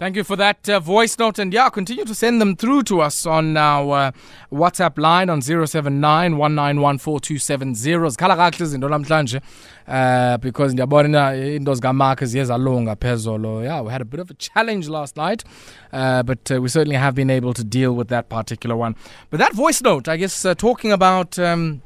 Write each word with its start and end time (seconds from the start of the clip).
Thank 0.00 0.16
you 0.16 0.24
for 0.24 0.36
that 0.36 0.66
uh, 0.66 0.80
voice 0.80 1.18
note. 1.18 1.38
And 1.38 1.52
yeah, 1.52 1.68
continue 1.68 2.06
to 2.06 2.14
send 2.14 2.40
them 2.40 2.56
through 2.56 2.84
to 2.84 3.02
us 3.02 3.26
on 3.26 3.58
our 3.58 3.94
uh, 3.94 4.12
WhatsApp 4.50 4.96
line 4.96 5.28
on 5.28 5.42
079 5.42 6.32
1914270. 6.32 8.08
Zikhala 8.08 8.36
kahle 8.36 8.64
izinto 8.64 8.88
namhlanje 8.88 9.40
uh, 9.86 10.38
because 10.38 10.72
ndiyabona 10.72 11.34
into 11.54 11.74
zikamark 11.74 12.24
zalunga 12.24 12.96
phezolo. 12.96 13.62
Yeah, 13.62 13.82
we 13.82 13.92
had 13.92 14.00
a 14.00 14.06
bit 14.06 14.20
of 14.20 14.30
a 14.30 14.34
challenge 14.34 14.88
last 14.88 15.18
night, 15.18 15.44
uh, 15.92 16.22
but 16.22 16.50
uh, 16.50 16.62
we 16.62 16.70
certainly 16.70 16.96
have 16.96 17.14
been 17.14 17.28
able 17.28 17.52
to 17.52 17.62
deal 17.62 17.94
with 17.94 18.08
that 18.08 18.30
particular 18.30 18.76
one. 18.76 18.94
But 19.28 19.40
that 19.40 19.52
voice 19.52 19.82
note, 19.82 20.08
I 20.08 20.16
guess, 20.16 20.46
uh, 20.46 20.54
talking 20.54 20.92
about. 20.92 21.38
Um, 21.38 21.82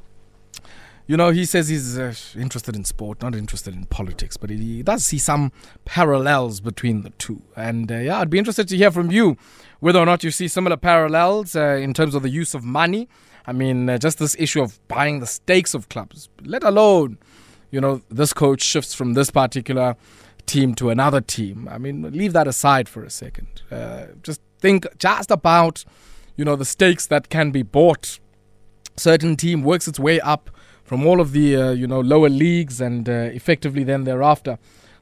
you 1.07 1.17
know, 1.17 1.31
he 1.31 1.45
says 1.45 1.69
he's 1.69 1.99
uh, 1.99 2.15
interested 2.35 2.75
in 2.75 2.85
sport, 2.85 3.21
not 3.21 3.35
interested 3.35 3.75
in 3.75 3.85
politics, 3.87 4.37
but 4.37 4.49
he 4.49 4.83
does 4.83 5.05
see 5.05 5.19
some 5.19 5.53
parallels 5.85 6.61
between 6.61 7.03
the 7.03 7.11
two. 7.11 7.43
And 7.57 7.93
uh, 7.93 7.97
yeah, 7.97 8.21
I'd 8.21 8.31
be 8.31 8.39
interested 8.39 8.69
to 8.69 8.77
hear 8.77 8.91
from 8.91 9.11
you 9.11 9.37
whether 9.81 9.99
or 9.99 10.07
not 10.07 10.25
you 10.25 10.31
see 10.31 10.49
similar 10.49 10.79
parallels 10.79 11.55
uh, 11.55 11.77
in 11.81 11.93
terms 11.93 12.15
of 12.15 12.23
the 12.23 12.31
use 12.31 12.55
of 12.55 12.65
money. 12.65 13.09
I 13.47 13.53
mean, 13.53 13.91
uh, 13.91 13.99
just 13.99 14.19
this 14.19 14.35
issue 14.39 14.63
of 14.63 14.81
buying 14.89 15.21
the 15.21 15.27
stakes 15.27 15.75
of 15.75 15.91
clubs, 15.91 16.31
let 16.43 16.65
alone, 16.65 17.19
you 17.71 17.81
know, 17.81 18.01
this 18.11 18.33
coach 18.33 18.63
shifts 18.63 18.95
from 18.95 19.13
this 19.13 19.31
particular 19.31 19.97
team 20.47 20.75
to 20.77 20.89
another 20.89 21.21
team. 21.21 21.69
I 21.71 21.77
mean, 21.77 22.11
leave 22.13 22.33
that 22.33 22.47
aside 22.47 22.89
for 22.89 23.05
a 23.05 23.11
second. 23.11 23.61
Uh, 23.71 24.07
just 24.23 24.41
think 24.59 24.87
just 24.99 25.31
about, 25.31 25.85
you 26.37 26.45
know, 26.47 26.57
the 26.57 26.65
stakes 26.65 27.07
that 27.09 27.29
can 27.29 27.51
be 27.51 27.63
bought. 27.63 28.19
Certain 28.97 29.37
team 29.37 29.63
works 29.65 29.89
its 29.89 29.99
way 29.99 30.21
up 30.21 30.51
from 30.85 31.07
all 31.07 31.21
of 31.21 31.33
the 31.33 31.57
uh, 31.57 31.71
you 31.71 31.87
know 31.87 32.01
lower 32.01 32.29
leagues 32.29 32.81
and 32.81 33.09
uh, 33.09 33.13
effectively 33.13 33.85
then 33.85 34.05
thereafter 34.05 34.59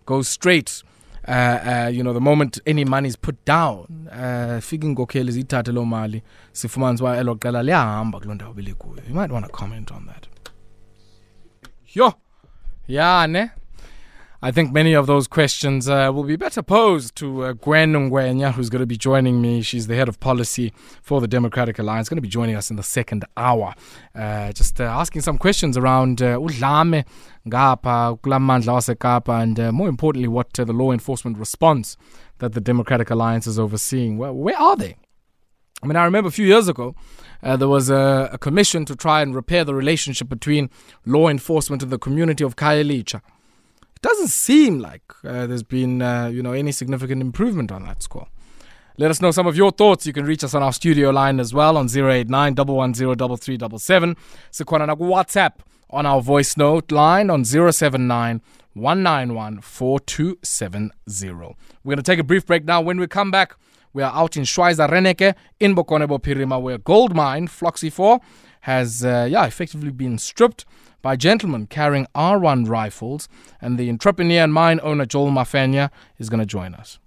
goes 0.07 0.29
straight 0.29 0.83
uh, 1.29 1.31
uh, 1.31 1.91
you 1.93 2.03
know 2.03 2.13
the 2.13 2.21
moment 2.21 2.61
any 2.67 2.85
money 2.85 3.09
is 3.09 3.17
put 3.17 3.37
down 3.45 4.09
uh, 4.13 4.61
fika 4.61 4.87
inkokheli 4.87 5.33
ziyithathe 5.33 5.73
mali 5.73 6.23
sifumanise 6.53 7.05
uba 7.05 7.17
elo 7.17 7.35
qela 7.35 7.63
liyahamba 7.63 8.21
kuloo 8.21 8.35
ndawo 8.35 8.55
belikuyo. 8.55 9.03
You 9.09 9.15
might 9.15 9.33
want 9.33 9.47
to 9.47 9.53
comment 9.53 9.91
on 9.91 10.07
that. 10.07 10.27
Yho 11.95 12.13
yeah 12.89 13.27
ne 13.29 13.51
I 14.45 14.51
think 14.51 14.73
many 14.73 14.93
of 14.95 15.07
those 15.07 15.29
questions 15.29 15.89
uh, 15.89 16.11
will 16.13 16.25
be 16.25 16.35
better 16.35 16.65
posed 16.65 17.15
to 17.15 17.45
uh, 17.45 17.53
Gwen 17.53 17.93
Ngwenya, 17.93 18.53
who's 18.53 18.71
going 18.71 18.81
to 18.81 18.87
be 18.87 18.97
joining 18.97 19.41
me. 19.41 19.63
She's 19.63 19.87
the 19.87 19.95
head 19.95 20.09
of 20.09 20.19
policy 20.19 20.73
for 21.01 21.21
the 21.21 21.29
Democratic 21.29 21.79
Alliance, 21.79 22.09
going 22.09 22.17
to 22.17 22.23
be 22.23 22.27
joining 22.27 22.57
us 22.57 22.69
in 22.69 22.75
the 22.75 22.83
second 22.83 23.25
hour. 23.37 23.73
Uh, 24.17 24.51
just 24.51 24.81
uh, 24.81 24.85
asking 24.85 25.23
some 25.23 25.39
questions 25.39 25.77
around 25.77 26.23
uh, 26.23 26.39
udlame 26.39 27.05
ngapha 27.47 28.19
kulamandla 28.21 28.73
wasekapa 28.73 29.41
and 29.41 29.61
uh, 29.61 29.71
more 29.71 29.89
importantly 29.89 30.27
what 30.27 30.53
the 30.55 30.73
law 30.73 30.91
enforcement 30.91 31.39
response 31.39 31.97
that 32.39 32.53
the 32.53 32.61
Democratic 32.61 33.11
Alliance 33.11 33.47
is 33.47 33.61
overseeing. 33.61 34.19
Well, 34.19 34.35
where 34.35 34.59
are 34.59 34.75
they? 34.75 34.97
I 35.85 35.87
mean, 35.87 35.95
I 35.95 36.05
remember 36.05 36.27
a 36.27 36.33
few 36.33 36.47
years 36.47 36.67
ago, 36.67 36.97
uh, 37.45 37.57
there 37.57 37.69
was 37.69 37.91
a, 37.91 38.31
a, 38.33 38.39
commission 38.39 38.85
to 38.87 38.97
try 38.97 39.23
and 39.23 39.37
repair 39.37 39.65
the 39.65 39.75
relationship 39.75 40.29
between 40.29 40.69
law 41.07 41.29
enforcement 41.29 41.85
and 41.85 41.93
the 41.93 41.99
community 41.99 42.43
of 42.43 42.57
Khayelitsha 42.57 43.21
doesn't 44.03 44.29
seem 44.29 44.81
like 44.81 45.03
uh, 45.25 45.47
there's 45.47 45.63
been 45.63 46.03
uh, 46.03 46.27
you 46.27 46.43
know 46.43 46.53
any 46.53 46.73
significant 46.73 47.23
improvement 47.23 47.73
on 47.73 47.85
that 47.85 48.03
score. 48.03 48.27
Let 48.99 49.11
us 49.11 49.23
know 49.23 49.31
some 49.31 49.47
of 49.47 49.57
your 49.57 49.71
thoughts. 49.71 50.07
You 50.07 50.13
can 50.13 50.27
reach 50.27 50.45
us 50.45 50.55
on 50.55 50.63
our 50.63 50.73
studio 50.73 51.11
line 51.11 51.41
as 51.41 51.55
well 51.55 51.79
on 51.79 51.87
089 51.87 52.55
110 52.55 53.17
3377. 53.17 54.17
Sikwana 54.53 54.97
WhatsApp 54.99 55.53
on 55.89 56.05
our 56.05 56.21
voice 56.21 56.57
note 56.57 56.93
line 56.93 57.31
on 57.31 57.45
079 57.45 58.43
191 58.75 59.61
4270. 59.61 61.57
We're 61.85 61.91
going 61.91 61.97
to 61.97 62.03
take 62.03 62.19
a 62.19 62.25
brief 62.25 62.45
break 62.45 62.65
now. 62.65 62.81
When 62.81 63.01
we 63.01 63.07
come 63.07 63.31
back, 63.31 63.55
we 63.95 64.03
are 64.03 64.13
out 64.13 64.37
in 64.37 64.43
Schweizer 64.43 64.89
Reneke 64.89 65.35
in 65.61 65.75
Bokone 65.75 66.07
Bophirima, 66.07 66.61
where 66.61 66.79
gold 66.79 67.15
mine 67.15 67.49
Floxifor 67.49 68.21
has 68.63 69.05
uh, 69.05 69.27
yeah 69.31 69.47
effectively 69.47 69.91
been 69.91 70.19
stripped 70.19 70.65
by 71.03 71.17
gentlemen 71.17 71.67
carrying 71.67 72.07
R1 72.15 72.69
rifles, 72.69 73.29
and 73.61 73.79
the 73.79 73.91
entrepreneur 73.91 74.45
and 74.45 74.55
mine 74.55 74.81
owner 74.83 75.05
Joel 75.05 75.31
Mafenya 75.31 75.91
is 76.19 76.31
going 76.31 76.41
to 76.41 76.47
join 76.47 76.75
us. 76.75 76.99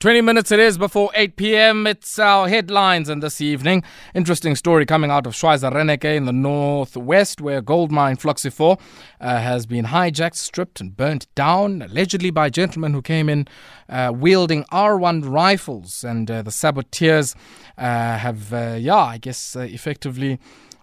20 0.00 0.22
minutes 0.22 0.50
it 0.50 0.58
is 0.58 0.78
before 0.78 1.10
8 1.14 1.36
p.m. 1.36 1.86
It's 1.86 2.18
our 2.18 2.48
headlines 2.48 3.10
and 3.10 3.22
this 3.22 3.42
evening. 3.42 3.82
Interesting 4.14 4.56
story 4.56 4.86
coming 4.86 5.10
out 5.10 5.26
of 5.26 5.34
Schweizer 5.34 6.16
in 6.16 6.24
the 6.24 6.32
northwest, 6.32 7.42
where 7.42 7.60
gold 7.60 7.92
mine 7.92 8.16
Floxifor 8.16 8.80
uh, 9.20 9.40
has 9.40 9.66
been 9.66 9.84
hijacked, 9.84 10.36
stripped, 10.36 10.80
and 10.80 10.96
burnt 10.96 11.26
down, 11.34 11.82
allegedly 11.82 12.30
by 12.30 12.48
gentlemen 12.48 12.94
who 12.94 13.02
came 13.02 13.28
in 13.28 13.46
uh, 13.90 14.10
wielding 14.14 14.64
R1 14.72 15.30
rifles. 15.30 16.02
And 16.02 16.30
uh, 16.30 16.40
the 16.40 16.50
saboteurs 16.50 17.34
uh, 17.76 18.16
have, 18.16 18.54
uh, 18.54 18.76
yeah, 18.80 18.96
I 18.96 19.18
guess, 19.18 19.54
uh, 19.54 19.60
effectively 19.60 20.40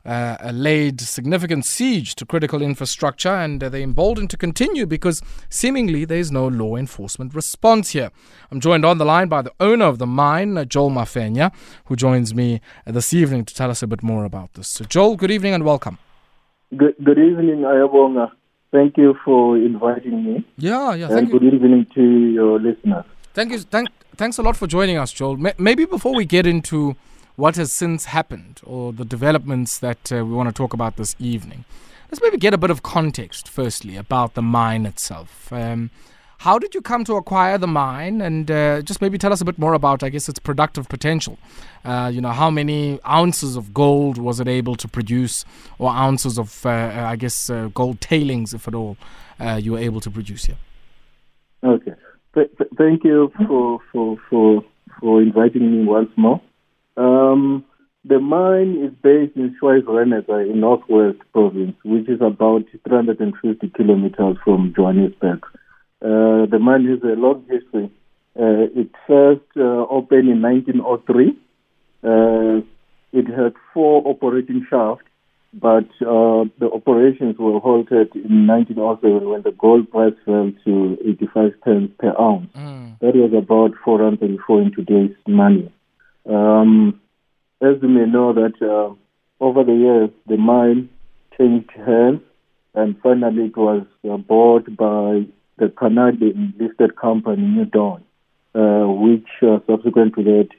uh, 0.08 0.52
laid 0.54 1.02
significant 1.02 1.66
siege 1.66 2.16
to 2.16 2.26
critical 2.26 2.62
infrastructure, 2.62 3.30
and 3.30 3.62
uh, 3.62 3.70
they're 3.70 3.82
emboldened 3.82 4.30
to 4.30 4.38
continue 4.38 4.86
because 4.86 5.22
seemingly 5.50 6.06
there's 6.06 6.32
no 6.32 6.48
law 6.48 6.76
enforcement 6.76 7.36
response 7.36 7.90
here. 7.90 8.10
I'm 8.50 8.62
joined 8.62 8.86
on 8.86 8.98
the 8.98 9.06
line 9.06 9.28
by 9.28 9.42
the 9.42 9.52
owner 9.60 9.86
of 9.86 10.00
the 10.00 10.08
mine, 10.08 10.58
uh, 10.58 10.66
Joel 10.66 10.92
Mafenya, 10.92 11.52
who 11.86 11.96
joins 11.96 12.34
me 12.34 12.62
uh, 12.86 12.94
this 12.94 13.14
evening 13.14 13.44
to 13.46 13.54
tell 13.54 13.70
us 13.70 13.84
a 13.84 13.88
bit 13.88 14.02
more 14.02 14.24
about 14.24 14.54
this. 14.54 14.70
So, 14.70 14.86
Joel, 14.86 15.18
good 15.18 15.32
evening 15.32 15.54
and 15.54 15.66
welcome. 15.66 15.98
Good, 16.76 16.96
good 17.04 17.20
evening, 17.20 17.60
Ayabonga. 17.62 18.32
Thank 18.72 18.98
you 18.98 19.18
for 19.24 19.58
inviting 19.58 20.24
me. 20.24 20.46
Yeah, 20.58 20.94
yeah. 20.94 21.10
and 21.10 21.28
you. 21.28 21.40
good 21.40 21.54
evening 21.54 21.88
to 21.96 22.02
your 22.02 22.60
listeners. 22.60 23.06
Thank 23.34 23.52
you. 23.52 23.60
Thank, 23.60 23.90
thanks 24.16 24.38
a 24.38 24.42
lot 24.42 24.58
for 24.58 24.68
joining 24.68 24.98
us, 24.98 25.12
Joel. 25.12 25.38
Maybe 25.58 25.86
before 25.86 26.16
we 26.16 26.26
get 26.26 26.46
into 26.46 26.96
what 27.38 27.56
has 27.56 27.72
since 27.72 28.06
happened 28.06 28.60
or 28.64 28.92
the 28.92 29.06
developments 29.06 29.78
that 29.78 30.12
uh, 30.12 30.26
we 30.26 30.34
want 30.34 30.50
to 30.50 30.54
talk 30.54 30.74
about 30.74 30.98
this 30.98 31.16
evening. 31.20 31.64
Let's 32.12 32.22
maybe 32.22 32.38
get 32.38 32.54
a 32.54 32.58
bit 32.58 32.72
of 32.72 32.82
context, 32.84 33.48
firstly, 33.48 33.96
about 33.96 34.34
the 34.34 34.42
mine 34.42 34.86
itself. 34.86 35.54
Um, 35.54 35.92
how 36.40 36.58
did 36.58 36.74
you 36.74 36.82
come 36.82 37.04
to 37.06 37.16
acquire 37.16 37.58
the 37.58 37.68
mine, 37.68 38.22
and 38.22 38.50
uh, 38.50 38.82
just 38.82 39.02
maybe 39.02 39.18
tell 39.18 39.34
us 39.34 39.42
a 39.42 39.46
bit 39.46 39.60
more 39.60 39.74
about, 39.74 40.04
I 40.04 40.10
guess, 40.10 40.30
its 40.30 40.40
productive 40.40 40.88
potential? 40.90 41.38
Uh, 41.84 42.10
you 42.14 42.22
know, 42.22 42.32
how 42.32 42.50
many 42.50 43.00
ounces 43.08 43.56
of 43.56 43.74
gold 43.74 44.18
was 44.18 44.40
it 44.40 44.48
able 44.48 44.76
to 44.76 44.88
produce, 44.88 45.46
or 45.78 45.92
ounces 45.92 46.40
of, 46.40 46.66
uh, 46.66 46.70
I 47.08 47.16
guess, 47.18 47.50
uh, 47.50 47.70
gold 47.74 48.02
tailings, 48.02 48.54
if 48.54 48.68
at 48.68 48.74
all, 48.74 48.98
uh, 49.40 49.60
you 49.62 49.74
were 49.74 49.80
able 49.80 50.02
to 50.02 50.10
produce 50.10 50.46
here? 50.46 50.58
Okay, 51.64 51.94
th- 52.34 52.52
th- 52.58 52.70
thank 52.78 53.04
you 53.04 53.32
for 53.48 53.80
for 53.92 54.18
for 54.30 54.64
for 55.00 55.22
inviting 55.22 55.72
me 55.72 55.86
once 55.86 56.10
more. 56.16 56.40
Um, 56.98 57.64
the 58.04 58.20
mine 58.20 58.84
is 58.84 58.94
based 59.04 59.36
in 59.36 59.56
Schweiz-Reneke 59.62 60.50
in 60.52 60.60
Northwest 60.60 61.20
Province, 61.34 61.76
which 61.84 62.10
is 62.10 62.22
about 62.22 62.64
350 62.88 63.70
kilometers 63.70 64.38
from 64.44 64.74
Johannesburg. 64.76 65.44
Uh, 66.02 66.46
the 66.50 66.60
mine 66.60 66.86
has 66.88 67.02
a 67.04 67.20
long 67.20 67.46
history. 67.50 67.92
Uh, 68.40 68.70
it 68.76 68.90
first 69.08 69.42
uh, 69.58 69.86
opened 69.90 70.30
in 70.30 70.42
1903. 70.42 71.38
Uh, 72.04 72.62
it 73.12 73.28
had 73.28 73.54
four 73.74 74.08
operating 74.08 74.66
shafts, 74.70 75.06
but 75.54 75.90
uh, 76.02 76.46
the 76.60 76.70
operations 76.74 77.36
were 77.38 77.60
halted 77.60 78.16
in 78.16 78.48
1907 78.48 79.30
when 79.30 79.42
the 79.42 79.52
gold 79.52 79.90
price 79.92 80.14
fell 80.24 80.52
to 80.66 80.98
85 81.04 81.62
pence 81.62 81.92
per 82.00 82.14
ounce. 82.20 82.50
Mm. 82.56 83.00
That 83.00 83.16
was 83.16 83.34
about 83.36 83.72
404 83.84 84.62
in 84.62 84.72
today's 84.72 85.16
money. 85.28 85.72
Um, 86.28 87.00
as 87.62 87.76
you 87.82 87.88
may 87.88 88.06
know, 88.06 88.34
that 88.34 88.62
uh, 88.62 88.94
over 89.44 89.64
the 89.64 89.74
years 89.74 90.10
the 90.28 90.38
mine 90.38 90.90
changed 91.38 91.72
hands, 91.72 92.22
and 92.76 92.96
finally 93.02 93.46
it 93.46 93.58
was 93.58 93.86
uh, 94.10 94.18
bought 94.18 94.66
by 94.76 95.26
the 95.58 95.70
Canadian 95.76 96.54
listed 96.60 96.96
company 96.96 97.42
New 97.42 97.66
Dawn, 97.66 98.04
uh, 98.54 98.86
which 98.88 99.28
uh, 99.42 99.60
subsequent 99.68 100.16
to 100.16 100.24
that 100.24 100.50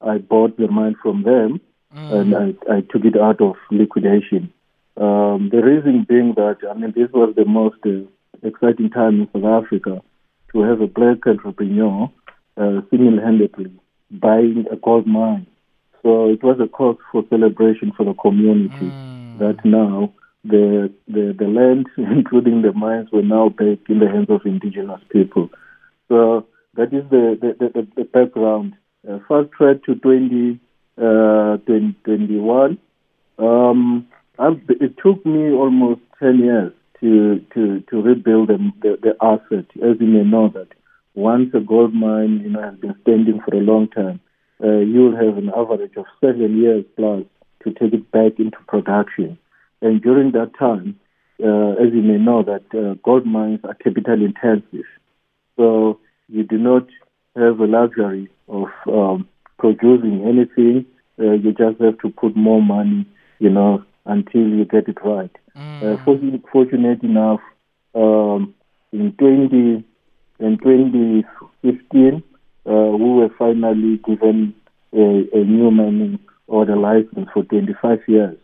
I 0.00 0.18
bought 0.18 0.56
the 0.56 0.68
mine 0.68 0.96
from 1.02 1.22
them, 1.22 1.60
mm. 1.94 2.12
and 2.12 2.34
I, 2.34 2.76
I, 2.76 2.80
took 2.80 3.04
it 3.04 3.18
out 3.18 3.40
of 3.40 3.56
liquidation. 3.70 4.52
Um, 4.96 5.50
the 5.50 5.62
reason 5.62 6.06
being 6.08 6.34
that 6.36 6.58
I 6.68 6.74
mean 6.74 6.92
this 6.96 7.10
was 7.12 7.34
the 7.34 7.44
most 7.44 7.78
uh, 7.84 8.06
exciting 8.46 8.90
time 8.90 9.22
in 9.22 9.28
South 9.32 9.64
Africa 9.64 10.02
to 10.52 10.62
have 10.62 10.80
a 10.80 10.86
black 10.86 11.26
entrepreneur 11.26 12.10
uh, 12.56 12.80
single-handedly 12.90 13.72
buying 14.10 14.64
a 14.70 14.76
gold 14.76 15.06
mine. 15.06 15.46
So 16.02 16.28
it 16.28 16.42
was 16.42 16.58
a 16.60 16.68
cause 16.68 16.96
for 17.10 17.24
celebration 17.28 17.92
for 17.96 18.04
the 18.04 18.14
community 18.14 18.86
mm. 18.86 19.38
that 19.38 19.64
now 19.64 20.12
the, 20.44 20.92
the 21.08 21.34
the 21.36 21.46
land, 21.46 21.88
including 21.96 22.62
the 22.62 22.72
mines, 22.72 23.08
were 23.12 23.22
now 23.22 23.48
back 23.48 23.78
in 23.88 23.98
the 23.98 24.08
hands 24.08 24.30
of 24.30 24.42
indigenous 24.44 25.00
people. 25.10 25.50
So 26.08 26.46
that 26.74 26.92
is 26.92 27.08
the 27.10 27.36
the, 27.40 27.70
the, 27.74 27.86
the 27.96 28.04
background. 28.04 28.74
Uh, 29.08 29.18
fast 29.28 29.50
track 29.52 29.84
to 29.84 29.94
20, 29.94 30.58
uh, 30.98 31.58
2021. 31.58 32.78
Um, 33.38 34.08
it 34.38 34.96
took 34.98 35.24
me 35.24 35.52
almost 35.52 36.00
10 36.18 36.38
years 36.40 36.72
to 37.00 37.44
to 37.54 37.80
to 37.90 38.02
rebuild 38.02 38.48
the, 38.48 38.72
the, 38.82 38.98
the 39.02 39.16
asset. 39.22 39.66
As 39.82 40.00
you 40.00 40.06
may 40.06 40.24
know 40.24 40.48
that 40.54 40.68
once 41.16 41.48
a 41.54 41.60
gold 41.60 41.94
mine 41.94 42.40
you 42.44 42.50
know, 42.50 42.62
has 42.62 42.78
been 42.78 42.94
standing 43.02 43.40
for 43.44 43.56
a 43.56 43.60
long 43.60 43.88
time, 43.88 44.20
uh, 44.62 44.78
you'll 44.78 45.16
have 45.16 45.36
an 45.36 45.50
average 45.56 45.96
of 45.96 46.04
seven 46.20 46.58
years 46.58 46.84
plus 46.94 47.24
to 47.64 47.72
take 47.72 47.92
it 47.92 48.10
back 48.12 48.38
into 48.38 48.58
production. 48.68 49.36
And 49.82 50.00
during 50.00 50.32
that 50.32 50.52
time, 50.58 51.00
uh, 51.42 51.72
as 51.82 51.92
you 51.92 52.02
may 52.02 52.18
know, 52.18 52.42
that 52.42 52.64
uh, 52.78 52.94
gold 53.02 53.26
mines 53.26 53.60
are 53.64 53.74
capital 53.74 54.22
intensive. 54.24 54.86
So 55.56 55.98
you 56.28 56.44
do 56.44 56.58
not 56.58 56.86
have 57.34 57.60
a 57.60 57.66
luxury 57.66 58.28
of 58.48 58.68
um, 58.86 59.28
producing 59.58 60.22
anything. 60.24 60.86
Uh, 61.18 61.32
you 61.32 61.52
just 61.52 61.80
have 61.80 61.98
to 62.00 62.10
put 62.10 62.36
more 62.36 62.62
money, 62.62 63.06
you 63.38 63.50
know, 63.50 63.82
until 64.04 64.42
you 64.42 64.64
get 64.66 64.88
it 64.88 64.98
right. 65.02 65.34
Mm. 65.56 65.82
Uh, 65.82 66.04
fortunate, 66.04 66.42
fortunate 66.52 67.02
enough, 67.02 67.40
um, 67.94 68.54
in 68.92 69.12
20 69.12 69.84
in 70.38 70.58
2015, 70.58 72.22
uh, 72.66 72.72
we 72.72 73.10
were 73.10 73.30
finally 73.38 73.98
given 73.98 74.54
a, 74.92 75.28
a 75.32 75.44
new 75.44 75.70
mining 75.70 76.18
order 76.46 76.76
license 76.76 77.28
for 77.32 77.44
25 77.44 78.00
years 78.06 78.36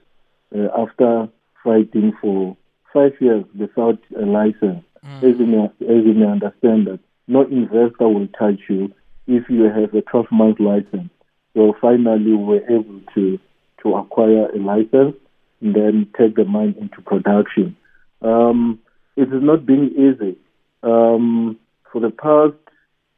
uh, 0.54 0.68
after 0.76 1.28
fighting 1.62 2.12
for 2.20 2.56
five 2.92 3.12
years 3.20 3.44
without 3.58 3.98
a 4.16 4.24
license. 4.24 4.84
As, 5.04 5.34
you 5.38 5.46
may, 5.46 5.64
as 5.64 6.04
you 6.04 6.14
may 6.14 6.26
understand 6.26 6.86
that 6.86 7.00
no 7.26 7.42
investor 7.42 8.08
will 8.08 8.28
touch 8.38 8.60
you 8.68 8.92
if 9.26 9.48
you 9.48 9.64
have 9.64 9.94
a 9.94 10.02
12 10.02 10.26
month 10.30 10.60
license. 10.60 11.10
So 11.54 11.74
finally, 11.80 12.32
we 12.32 12.44
were 12.44 12.64
able 12.70 13.00
to, 13.14 13.38
to 13.82 13.94
acquire 13.94 14.48
a 14.50 14.58
license 14.58 15.16
and 15.60 15.74
then 15.74 16.06
take 16.18 16.36
the 16.36 16.44
mine 16.44 16.74
into 16.80 17.00
production. 17.02 17.76
Um, 18.20 18.78
it 19.16 19.28
has 19.28 19.42
not 19.42 19.66
been 19.66 19.90
easy. 19.90 20.38
Um, 20.82 21.58
for 21.92 22.00
the 22.00 22.10
past 22.10 22.56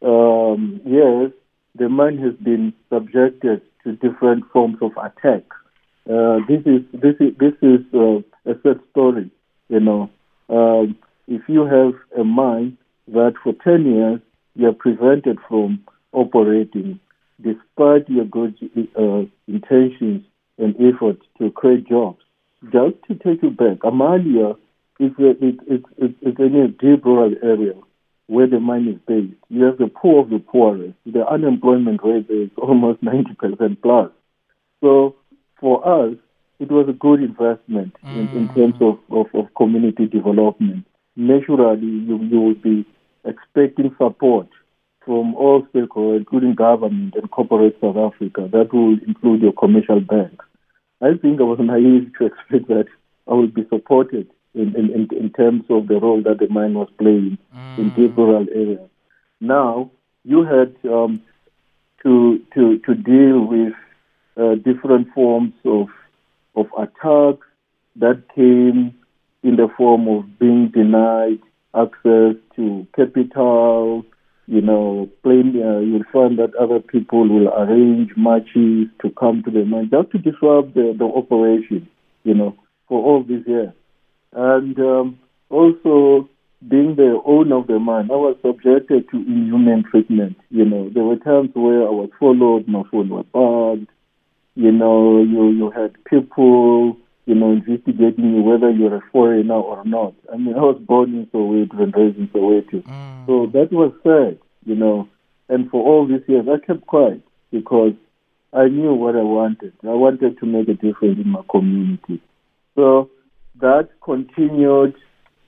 um, 0.03 0.81
years, 0.85 1.33
the 1.77 1.89
mine 1.89 2.19
has 2.19 2.35
been 2.35 2.73
subjected 2.93 3.63
to 3.85 3.93
different 3.93 4.45
forms 4.53 4.77
of 4.83 4.93
attack. 4.93 5.45
Uh, 6.11 6.39
this 6.49 6.61
is 6.67 6.83
this 6.93 7.15
is 7.21 7.35
this 7.39 7.55
is 7.63 7.81
uh, 7.95 8.19
a 8.51 8.55
sad 8.63 8.81
story. 8.91 9.31
You 9.69 9.81
know, 9.81 10.11
um, 10.51 10.97
if 11.27 11.43
you 11.49 11.65
have 11.65 11.95
a 12.21 12.25
mine 12.25 12.77
that 13.09 13.35
for 13.43 13.55
ten 13.65 13.87
years 13.87 14.21
you 14.55 14.69
are 14.69 14.73
prevented 14.73 15.39
from 15.49 15.85
operating, 16.13 17.01
despite 17.41 18.09
your 18.09 18.27
good 18.27 18.55
uh, 18.99 19.23
intentions 19.49 20.25
and 20.59 20.77
efforts 20.77 21.23
to 21.39 21.51
create 21.51 21.89
jobs, 21.89 22.23
just 22.65 22.97
to 23.09 23.15
take 23.15 23.43
you 23.43 23.51
back, 23.51 23.79
Amalia 23.83 24.51
is 25.01 25.11
a, 25.19 25.31
it, 25.31 25.59
it, 25.67 25.85
it, 25.97 26.15
it's 26.21 26.39
in 26.39 26.55
a 26.55 26.69
deep 26.69 27.05
rural 27.05 27.35
area 27.43 27.75
where 28.27 28.47
the 28.47 28.61
mine 28.61 28.89
is 28.89 29.01
based. 29.07 29.39
You 29.49 29.65
have 29.65 29.79
the 29.79 29.89
poor 29.89 30.23
of 30.23 30.31
the 30.31 30.39
poorest. 30.39 30.95
The 31.07 31.27
unemployment 31.27 32.01
rate 32.03 32.29
is 32.31 32.51
almost 32.57 33.03
90% 33.03 33.83
plus. 33.83 34.11
So 34.83 35.17
for 35.61 35.87
us, 35.87 36.17
it 36.59 36.71
was 36.71 36.89
a 36.89 36.93
good 36.93 37.23
investment 37.23 37.97
in, 38.05 38.29
in 38.29 38.49
mm. 38.49 38.55
terms 38.55 38.75
of, 38.81 38.99
of, 39.11 39.27
of 39.35 39.55
community 39.55 40.07
development. 40.07 40.87
Naturally, 41.17 41.87
you, 41.87 42.19
you 42.23 42.41
will 42.41 42.55
be 42.55 42.87
expecting 43.25 43.95
support 43.99 44.49
from 45.05 45.35
all 45.35 45.67
stakeholders, 45.75 46.19
including 46.19 46.55
government 46.55 47.15
and 47.15 47.31
corporate 47.31 47.77
South 47.81 47.97
Africa. 47.97 48.49
That 48.51 48.73
will 48.73 48.99
include 49.07 49.43
your 49.43 49.53
commercial 49.53 50.01
banks. 50.01 50.45
I 51.03 51.15
think 51.21 51.41
I 51.41 51.45
was 51.45 51.59
naive 51.63 52.13
to 52.19 52.27
expect 52.27 52.69
that 52.69 52.87
I 53.29 53.35
would 53.35 53.55
be 53.55 53.67
supported 53.69 54.31
in, 54.55 54.75
in, 54.77 55.09
in 55.17 55.31
terms 55.31 55.65
of 55.69 55.89
the 55.89 55.99
role 55.99 56.23
that 56.23 56.39
the 56.39 56.49
mine 56.49 56.75
was 56.75 56.89
playing 56.99 57.39
in 57.77 57.91
deep 57.91 58.17
rural 58.17 58.47
areas. 58.55 58.89
Now, 59.41 59.91
you 60.25 60.45
had 60.45 60.75
um, 60.91 61.23
to, 62.03 62.41
to, 62.55 62.79
to 62.79 62.95
deal 62.95 63.41
with 63.41 63.73
uh, 64.37 64.55
different 64.57 65.13
forms 65.13 65.55
of, 65.65 65.89
of 66.55 66.67
attacks 66.79 67.47
that 67.97 68.23
came 68.35 68.95
in 69.43 69.57
the 69.57 69.69
form 69.77 70.09
of 70.09 70.39
being 70.39 70.69
denied 70.69 71.41
access 71.75 72.37
to 72.57 72.87
capital. 72.95 74.05
You 74.47 74.61
know, 74.61 75.11
plain, 75.23 75.61
uh, 75.63 75.79
you'll 75.79 76.05
find 76.13 76.39
that 76.39 76.55
other 76.57 76.79
people 76.79 77.27
will 77.29 77.49
arrange 77.49 78.11
marches 78.17 78.89
to 79.03 79.11
come 79.19 79.43
to 79.45 79.51
the 79.51 79.65
mine 79.65 79.91
just 79.91 80.11
to 80.13 80.19
disrupt 80.19 80.75
the, 80.75 80.95
the 80.99 81.05
operation, 81.05 81.89
you 82.25 82.35
know, 82.35 82.55
for 82.89 83.03
all 83.03 83.23
these 83.23 83.47
years. 83.47 83.73
And 84.35 84.79
um, 84.79 85.19
also, 85.49 86.29
being 86.67 86.97
the 86.97 87.21
owner 87.25 87.59
of 87.59 87.67
the 87.67 87.79
mine, 87.79 88.11
I 88.11 88.17
was 88.17 88.37
subjected 88.43 89.09
to 89.11 89.17
inhuman 89.17 89.85
treatment. 89.85 90.37
You 90.51 90.65
know, 90.65 90.91
there 90.91 91.05
were 91.05 91.17
times 91.17 91.51
where 91.55 91.83
I 91.83 91.91
was 91.91 92.11
followed, 92.19 92.67
my 92.67 92.83
phone 92.91 93.11
was 93.11 93.27
bugged. 93.33 93.89
You 94.57 94.73
know, 94.73 95.23
you 95.23 95.51
you 95.51 95.71
had 95.71 95.93
people, 96.05 96.97
you 97.27 97.35
know, 97.35 97.53
investigating 97.53 98.35
you 98.35 98.43
whether 98.43 98.71
you're 98.71 98.97
a 98.97 99.03
foreigner 99.13 99.55
or 99.55 99.85
not. 99.85 100.15
I 100.33 100.37
mean, 100.37 100.55
I 100.55 100.61
was 100.61 100.81
born 100.81 101.15
in 101.15 101.27
Soweto 101.27 101.83
and 101.83 101.95
raised 101.95 102.19
in 102.19 102.29
Soweto, 102.29 102.83
so 103.27 103.47
that 103.53 103.73
was 103.73 103.93
sad. 104.03 104.39
You 104.65 104.77
know, 104.77 105.09
and 105.49 105.69
for 105.71 105.85
all 105.85 106.07
these 106.07 106.23
years, 106.29 106.47
I 106.49 106.65
kept 106.65 106.87
quiet 106.87 107.21
because 107.51 107.95
I 108.53 108.69
knew 108.69 108.95
what 108.95 109.17
I 109.17 109.23
wanted. 109.23 109.73
I 109.83 109.89
wanted 109.89 110.39
to 110.39 110.47
make 110.47 110.69
a 110.69 110.75
difference 110.75 111.19
in 111.19 111.29
my 111.29 111.43
community. 111.51 112.23
So 112.77 113.11
that 113.61 113.89
continued 114.03 114.95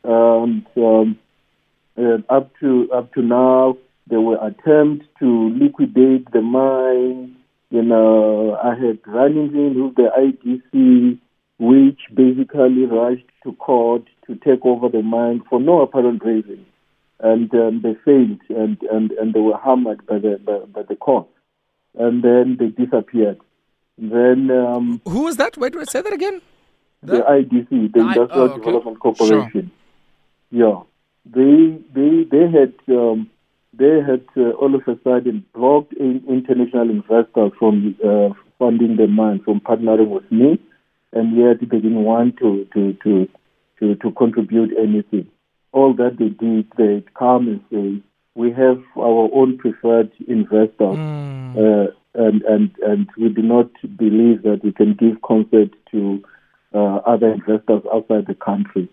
um, 0.05 0.67
uh, 0.77 2.19
up 2.29 2.51
to 2.61 2.89
up 2.93 3.13
to 3.15 3.23
now. 3.23 3.77
There 4.09 4.21
were 4.21 4.37
attempts 4.37 5.07
to 5.19 5.51
liquidate 5.61 6.31
the 6.31 6.41
mine. 6.41 7.37
You 7.71 7.83
know, 7.83 8.57
I 8.63 8.75
had 8.77 9.01
run-ins 9.05 9.53
in 9.53 9.85
with 9.85 9.97
the 9.97 10.11
IDC, 10.17 11.19
which 11.59 11.99
basically 12.15 12.87
rushed 12.87 13.27
to 13.43 13.53
court 13.55 14.05
to 14.27 14.37
take 14.37 14.65
over 14.65 14.89
the 14.89 15.03
mine 15.03 15.43
for 15.51 15.61
no 15.61 15.81
apparent 15.81 16.25
reason, 16.25 16.65
and 17.19 17.53
um, 17.55 17.83
they 17.83 17.95
failed, 18.05 18.41
and, 18.51 18.81
and, 18.93 19.11
and 19.13 19.35
they 19.35 19.41
were 19.41 19.59
hammered 19.59 20.07
by 20.07 20.19
the 20.19 20.39
by, 20.45 20.59
by 20.67 20.83
the 20.89 20.95
court, 20.95 21.27
and 21.99 22.23
then 22.23 22.57
they 22.61 22.69
disappeared. 22.69 23.41
Then 23.99 24.51
um, 24.51 25.01
Who 25.09 25.25
was 25.25 25.37
that? 25.39 25.57
Wait, 25.57 25.75
wait, 25.75 25.91
say 25.91 26.03
that 26.03 26.13
again. 26.13 26.43
The 27.03 27.19
IDC, 27.23 27.93
the 27.93 28.01
I- 28.01 28.09
Industrial 28.09 28.29
oh, 28.31 28.43
okay. 28.51 28.57
Development 28.57 29.01
Corporation. 29.01 29.71
Yeah, 30.51 30.81
they 31.25 31.79
they 31.95 32.25
they 32.31 32.51
had 32.51 32.75
um, 32.89 33.31
they 33.73 34.01
had 34.01 34.25
uh, 34.37 34.51
all 34.51 34.75
of 34.75 34.83
a 34.89 34.99
sudden 35.03 35.45
blocked 35.55 35.93
in 35.95 36.23
international 36.29 36.89
investors 36.91 37.53
from 37.59 37.97
uh, 38.05 38.31
funding 38.59 38.97
the 38.97 39.07
mine, 39.07 39.41
from 39.45 39.61
partnering 39.61 40.09
with 40.09 40.31
me, 40.31 40.59
and 41.13 41.37
yet 41.37 41.61
they 41.61 41.67
didn't 41.79 42.05
want 42.05 42.39
to 42.39 42.67
to 42.75 42.93
to 43.05 43.29
to, 43.81 43.95
to 43.97 44.11
contribute 44.13 44.73
anything. 44.79 45.27
All 45.73 45.93
that 45.95 46.17
they 46.19 46.29
did, 46.31 46.67
they 46.79 47.05
come 47.19 47.49
and 47.49 47.61
say, 47.71 48.03
we 48.35 48.51
have 48.53 48.83
our 48.97 49.29
own 49.35 49.59
preferred 49.59 50.11
investors 50.27 50.97
Mm. 50.97 51.57
uh, 51.59 51.91
and 52.15 52.43
and 52.43 52.71
and 52.83 53.09
we 53.19 53.29
do 53.29 53.43
not 53.43 53.69
believe 53.99 54.43
that 54.43 54.61
we 54.65 54.73
can 54.73 54.95
give 54.95 55.21
consent 55.23 55.75
to 55.91 56.23
uh, 56.75 56.97
other 57.07 57.33
investors 57.33 57.83
outside 57.93 58.27
the 58.27 58.35
country. 58.35 58.89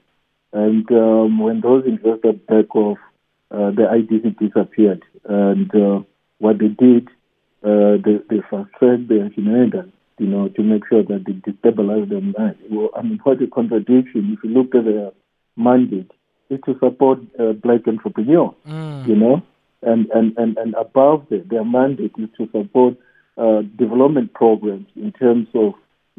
And 0.51 0.89
um, 0.92 1.39
when 1.39 1.62
those 1.62 1.86
investors 1.86 2.36
back 2.48 2.75
off, 2.75 2.98
uh, 3.51 3.72
the 3.72 3.84
IDC 3.84 4.38
disappeared. 4.39 5.03
And 5.25 5.74
uh, 5.75 6.01
what 6.39 6.60
they 6.60 6.68
did, 6.68 7.08
uh, 7.63 7.98
they, 8.03 8.20
they 8.30 8.42
frustrated 8.50 9.08
the 9.08 9.32
shenanigans, 9.36 9.94
you 10.20 10.27
know, 10.27 10.50
to 10.50 10.62
make 10.63 10.84
sure 10.88 11.03
that 11.03 11.24
they 11.25 11.34
destabilize 11.34 12.10
them. 12.10 12.36
Well, 12.70 12.89
I 12.96 13.01
mean, 13.01 13.20
what 13.24 13.42
a 13.42 13.48
contradiction. 13.48 14.36
If 14.38 14.44
you 14.44 14.50
look 14.50 14.75
at 14.75 14.86
their 14.86 15.12
mandate, 15.56 16.12
it's 16.50 16.63
to 16.65 16.77
support 16.80 17.20
uh, 17.39 17.53
black 17.53 17.88
entrepreneurs 17.88 18.51
Mm. 18.68 19.08
you 19.08 19.15
know, 19.15 19.42
and 19.82 20.10
and 20.12 20.38
and, 20.38 20.58
and 20.58 20.75
above 20.75 21.25
the, 21.30 21.44
their 21.50 21.65
mandate 21.65 22.13
is 22.18 22.30
to 22.38 22.48
support 22.51 22.96
uh, 23.38 23.62
development 23.77 24.34
programs 24.34 24.88
in 24.96 25.12
terms 25.12 25.48
of 25.56 25.74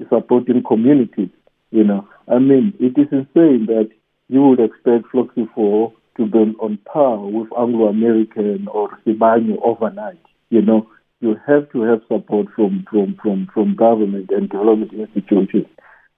supporting 0.08 0.62
communities. 0.62 1.30
You 1.74 1.82
know, 1.82 2.06
I 2.28 2.38
mean, 2.38 2.72
it 2.78 2.96
is 2.96 3.08
insane 3.10 3.66
that 3.66 3.90
you 4.28 4.42
would 4.42 4.60
expect 4.60 5.06
Floxifor 5.12 5.92
to 6.16 6.24
be 6.24 6.38
on 6.38 6.78
par 6.84 7.18
with 7.18 7.48
Anglo 7.58 7.88
American 7.88 8.68
or 8.68 8.90
Sibanye 9.04 9.58
overnight. 9.60 10.20
You 10.50 10.62
know, 10.62 10.88
you 11.18 11.34
have 11.48 11.68
to 11.72 11.82
have 11.82 12.02
support 12.06 12.46
from 12.54 12.86
from 12.88 13.16
from 13.20 13.48
from 13.52 13.74
government 13.74 14.30
and 14.30 14.48
development 14.48 14.92
institutions. 14.92 15.66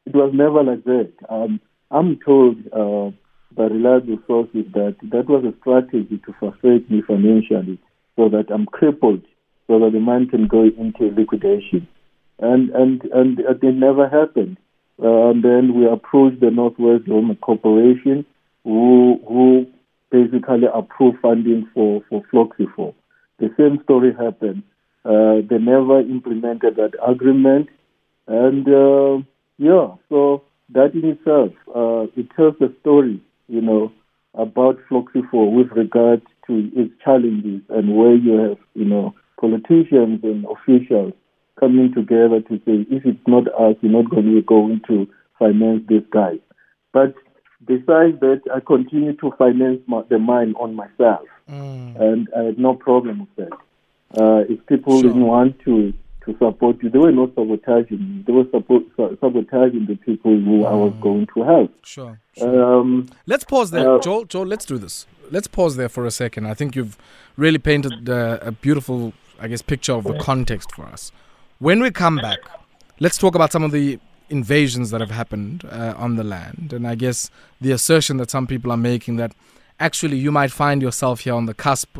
It 0.05 0.15
was 0.15 0.31
never 0.35 0.63
like 0.63 0.85
that. 0.85 1.11
Um, 1.31 1.59
I'm 1.91 2.19
told 2.23 2.59
uh, 2.75 3.17
by 3.57 3.65
reliable 3.73 4.19
sources 4.27 4.67
that 4.75 4.97
that 5.11 5.27
was 5.27 5.43
a 5.47 5.57
strategy 5.61 6.21
to 6.27 6.35
frustrate 6.39 6.91
me 6.91 7.01
financially 7.01 7.79
so 8.17 8.29
that 8.29 8.51
I'm 8.53 8.67
crippled 8.67 9.23
so 9.69 9.79
that 9.79 9.93
the 9.95 10.01
mine 10.01 10.29
can 10.29 10.49
go 10.49 10.65
into 10.65 11.17
liquidation. 11.17 11.89
And 12.39 12.69
and 12.77 13.03
and 13.05 13.41
it 13.41 13.63
never 13.63 14.07
happened. 14.07 14.59
Uh, 15.03 15.31
and 15.31 15.45
then 15.45 15.75
we 15.75 15.87
approached 15.87 16.41
the 16.41 16.50
Northwest 16.50 17.05
Development 17.05 17.41
Corporation, 17.41 18.25
who 18.65 19.21
who 19.29 19.67
basically 20.11 20.69
approve 20.73 21.17
funding 21.21 21.69
for, 21.75 22.03
for 22.09 22.23
Floxifor. 22.33 22.95
The 23.38 23.53
same 23.57 23.81
story 23.85 24.12
happened. 24.12 24.62
Uh, 25.05 25.43
they 25.49 25.59
never 25.59 26.00
implemented 26.00 26.76
that 26.76 26.93
agreement. 27.07 27.69
And 28.26 28.67
uh, 28.69 29.23
yeah, 29.59 29.95
so 30.09 30.43
that 30.71 30.95
in 30.95 31.05
itself, 31.05 31.53
uh, 31.75 32.07
it 32.17 32.29
tells 32.35 32.55
a 32.61 32.73
story, 32.81 33.21
you 33.49 33.61
know, 33.61 33.93
about 34.35 34.79
Floxifor 34.91 35.53
with 35.53 35.71
regard 35.73 36.23
to 36.47 36.71
its 36.75 36.93
challenges 37.05 37.62
and 37.69 37.97
where 37.97 38.15
you 38.15 38.33
have, 38.33 38.59
you 38.75 38.85
know, 38.85 39.15
politicians 39.41 40.21
and 40.23 40.47
officials 40.47 41.12
coming 41.59 41.93
together 41.95 42.41
to 42.41 42.57
say, 42.65 42.87
if 42.91 43.05
it's 43.05 43.27
not 43.27 43.49
us, 43.49 43.77
we're 43.83 43.91
not 43.91 44.11
going 44.11 44.35
to 44.35 44.43
go 44.43 44.69
into 44.69 45.09
finance 45.39 45.83
this 45.89 46.03
guy. 46.11 46.39
But 46.93 47.15
besides 47.65 48.21
that, 48.21 48.43
I 48.55 48.61
continue 48.61 49.15
to 49.17 49.33
finance 49.39 49.81
my, 49.87 50.03
the 50.09 50.19
mine 50.19 50.55
on 50.59 50.75
myself, 50.75 51.27
mm. 51.51 52.01
and 52.01 52.29
I 52.37 52.45
had 52.45 52.59
no 52.59 52.75
problem 52.75 53.21
with 53.21 53.49
that. 53.49 53.53
Uh, 54.21 54.45
if 54.49 54.65
people 54.67 55.01
sure. 55.01 55.11
didn't 55.11 55.27
want 55.27 55.59
to 55.61 55.93
to 56.27 56.37
support 56.39 56.83
you, 56.83 56.91
they 56.91 56.99
were 56.99 57.13
not 57.13 57.31
sabotaging 57.37 57.99
me. 57.99 58.25
They 58.27 58.33
were 58.33 58.47
support, 58.51 58.83
sabotaging 58.97 59.87
the 59.87 59.97
people 59.97 60.33
who 60.33 60.63
mm. 60.63 60.67
I 60.67 60.75
was 60.75 60.93
mm. 60.93 61.01
going 61.01 61.27
to 61.35 61.43
help. 61.45 61.73
Sure. 61.85 62.21
sure. 62.37 62.81
Um, 62.81 63.09
let's 63.27 63.45
pause 63.45 63.71
there, 63.71 63.95
uh, 63.95 64.01
Joel. 64.01 64.25
Joel, 64.25 64.47
let's 64.47 64.65
do 64.65 64.77
this. 64.77 65.07
Let's 65.31 65.47
pause 65.47 65.77
there 65.77 65.89
for 65.89 66.05
a 66.05 66.11
second. 66.11 66.47
I 66.47 66.55
think 66.55 66.77
you've 66.77 66.99
really 67.37 67.59
painted 67.59 68.09
uh, 68.09 68.39
a 68.43 68.53
beautiful, 68.53 69.13
I 69.41 69.49
guess, 69.49 69.63
picture 69.63 69.93
of 69.93 70.05
the 70.05 70.19
context 70.19 70.73
for 70.73 70.85
us. 70.85 71.13
When 71.59 71.81
we 71.81 71.91
come 71.91 72.17
back, 72.17 72.41
let's 73.01 73.17
talk 73.17 73.35
about 73.35 73.51
some 73.51 73.63
of 73.63 73.73
the 73.73 73.99
invasions 74.29 74.91
that 74.91 75.01
have 75.01 75.11
happened 75.11 75.65
uh, 75.71 75.95
on 75.97 76.17
the 76.17 76.25
land. 76.25 76.75
And 76.75 76.87
I 76.87 76.97
guess 76.97 77.31
the 77.63 77.73
assertion 77.73 78.19
that 78.19 78.31
some 78.31 78.47
people 78.47 78.71
are 78.71 78.77
making 78.77 79.17
that 79.17 79.33
actually 79.81 80.19
you 80.19 80.31
might 80.31 80.53
find 80.53 80.83
yourself 80.83 81.21
here 81.21 81.33
on 81.33 81.47
the 81.47 81.55
cusp 81.55 81.97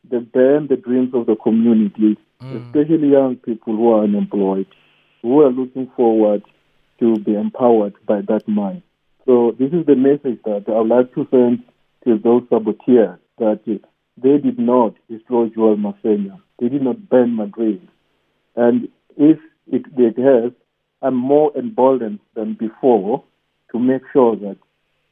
They 0.10 0.20
burned 0.20 0.70
the 0.70 0.78
dreams 0.78 1.14
of 1.14 1.26
the 1.26 1.36
community, 1.36 2.18
mm. 2.42 2.66
especially 2.66 3.10
young 3.10 3.38
people 3.38 3.76
who 3.76 3.92
are 3.92 4.04
unemployed, 4.04 4.68
who 5.22 5.42
are 5.42 5.52
looking 5.52 5.92
forward 5.96 6.44
to 7.00 7.16
be 7.20 7.34
empowered 7.34 7.94
by 8.06 8.22
that 8.22 8.48
mine. 8.48 8.84
So 9.26 9.56
this 9.60 9.74
is 9.74 9.86
the 9.86 9.96
message 9.96 10.40
that 10.46 10.66
I 10.68 10.80
would 10.80 10.88
like 10.88 11.14
to 11.16 11.28
send 11.30 11.64
to 12.06 12.18
those 12.18 12.44
saboteurs 12.50 13.20
that 13.38 13.60
they 13.66 14.38
did 14.38 14.58
not 14.58 14.96
destroy 15.10 15.50
Joel 15.50 15.78
Mafenya. 15.78 16.40
They 16.60 16.70
did 16.70 16.82
not 16.82 17.10
burn 17.10 17.34
my 17.34 17.46
dreams. 17.46 17.88
And 18.56 18.88
if 19.18 19.38
it, 19.72 19.84
it 19.98 20.18
has, 20.18 20.52
I'm 21.02 21.16
more 21.16 21.52
emboldened 21.56 22.20
than 22.36 22.54
before 22.54 23.24
to 23.72 23.80
make 23.80 24.02
sure 24.14 24.36
that 24.38 24.58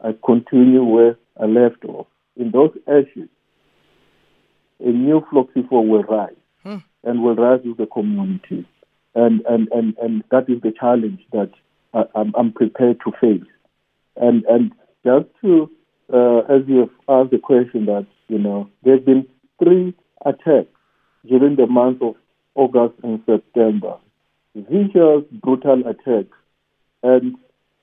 I 0.02 0.16
continue 0.26 0.84
where 0.84 1.18
I 1.40 1.46
left 1.46 1.86
off. 1.86 2.08
In 2.38 2.52
those 2.52 2.72
ashes, 2.88 3.30
a 4.80 4.90
new 4.90 5.22
Floxifor 5.32 5.88
will 5.88 6.04
rise 6.04 6.36
hmm. 6.64 6.78
and 7.04 7.24
will 7.24 7.36
rise 7.36 7.62
with 7.64 7.78
the 7.78 7.88
community. 7.88 8.68
And, 9.14 9.42
and, 9.48 9.70
and, 9.72 9.96
and 10.02 10.24
that 10.32 10.50
is 10.50 10.62
the 10.62 10.74
challenge 10.78 11.22
that 11.32 11.52
I, 11.94 12.04
I'm, 12.16 12.34
I'm 12.38 12.52
prepared 12.52 13.00
to 13.06 13.12
face. 13.20 13.50
And, 14.18 14.44
and 14.46 14.72
just 15.06 15.28
to, 15.42 15.70
uh, 16.14 16.40
as 16.54 16.68
you 16.68 16.80
have 16.80 16.90
asked 17.08 17.32
the 17.32 17.40
question 17.40 17.86
that, 17.86 18.06
you 18.28 18.40
know, 18.40 18.70
there 18.84 18.96
have 18.96 19.06
been 19.06 19.28
three 19.64 19.94
attacks 20.26 20.70
during 21.26 21.56
the 21.56 21.68
month 21.68 22.02
of 22.02 22.16
August 22.56 22.96
and 23.04 23.22
September. 23.26 23.98
Vicious, 24.56 25.24
brutal 25.32 25.84
attacks. 25.88 26.38
And 27.04 27.36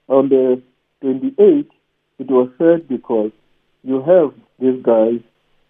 on 0.09 0.29
the 0.29 0.63
28th, 1.03 1.69
it 2.19 2.31
was 2.31 2.51
said 2.59 2.89
because 2.89 3.31
you 3.83 4.03
have 4.03 4.33
these 4.59 4.83
guys 4.83 5.21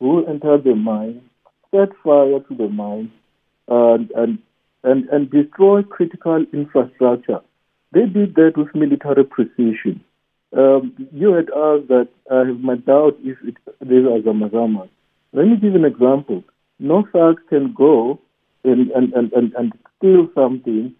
who 0.02 0.26
entered 0.26 0.64
the 0.64 0.74
mine, 0.74 1.22
set 1.70 1.90
fire 2.02 2.40
to 2.40 2.54
the 2.56 2.68
mine, 2.68 3.08
and, 3.68 4.10
and, 4.16 4.38
and, 4.82 5.08
and 5.10 5.30
destroy 5.30 5.80
critical 5.84 6.44
infrastructure. 6.52 7.38
They 7.92 8.06
did 8.06 8.34
that 8.34 8.54
with 8.56 8.74
military 8.74 9.22
precision. 9.24 10.02
Um, 10.56 11.08
you 11.12 11.32
had 11.34 11.50
asked 11.50 11.86
that 11.86 12.08
I 12.28 12.38
have 12.48 12.58
my 12.58 12.74
doubt 12.74 13.16
if 13.20 13.38
it, 13.44 13.56
these 13.80 14.04
are 14.04 14.18
Zamazamas. 14.26 14.88
Let 15.32 15.46
me 15.46 15.56
give 15.56 15.76
an 15.76 15.84
example. 15.84 16.42
No 16.80 17.06
thugs 17.12 17.42
can 17.48 17.72
go 17.72 18.18
and, 18.64 18.90
and, 18.90 19.12
and, 19.12 19.32
and, 19.32 19.52
and 19.54 19.72
steal 19.98 20.26
something, 20.34 20.96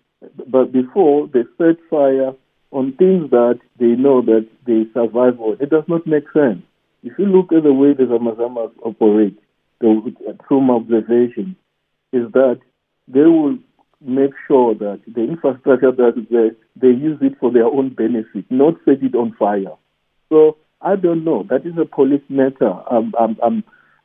but 0.46 0.70
before 0.70 1.26
they 1.26 1.42
set 1.58 1.76
fire 1.90 2.34
on 2.70 2.92
things 2.92 3.30
that 3.30 3.58
they 3.80 3.96
know 4.04 4.22
that 4.22 4.46
they 4.64 4.84
survive 4.94 5.40
on. 5.40 5.56
It 5.60 5.70
does 5.70 5.84
not 5.88 6.06
make 6.06 6.30
sense. 6.32 6.62
If 7.02 7.18
you 7.18 7.26
look 7.26 7.52
at 7.52 7.64
the 7.64 7.72
way 7.72 7.94
the 7.94 8.04
Zamazamas 8.04 8.72
operate, 8.84 9.38
the, 9.80 10.14
my 10.50 10.74
observation, 10.74 11.56
is 12.12 12.30
that 12.32 12.60
they 13.08 13.20
will 13.20 13.58
make 14.00 14.32
sure 14.46 14.74
that 14.74 15.00
the 15.06 15.22
infrastructure 15.22 15.92
that 15.92 16.14
is 16.16 16.26
there, 16.30 16.50
they 16.76 16.88
use 16.88 17.18
it 17.20 17.38
for 17.40 17.50
their 17.50 17.66
own 17.66 17.90
benefit, 17.90 18.44
not 18.50 18.74
set 18.84 19.02
it 19.02 19.14
on 19.14 19.34
fire. 19.38 19.76
So 20.28 20.56
I 20.80 20.96
don't 20.96 21.24
know. 21.24 21.44
That 21.48 21.66
is 21.66 21.74
a 21.80 21.84
police 21.84 22.22
matter. 22.28 22.72
I've, 22.90 23.12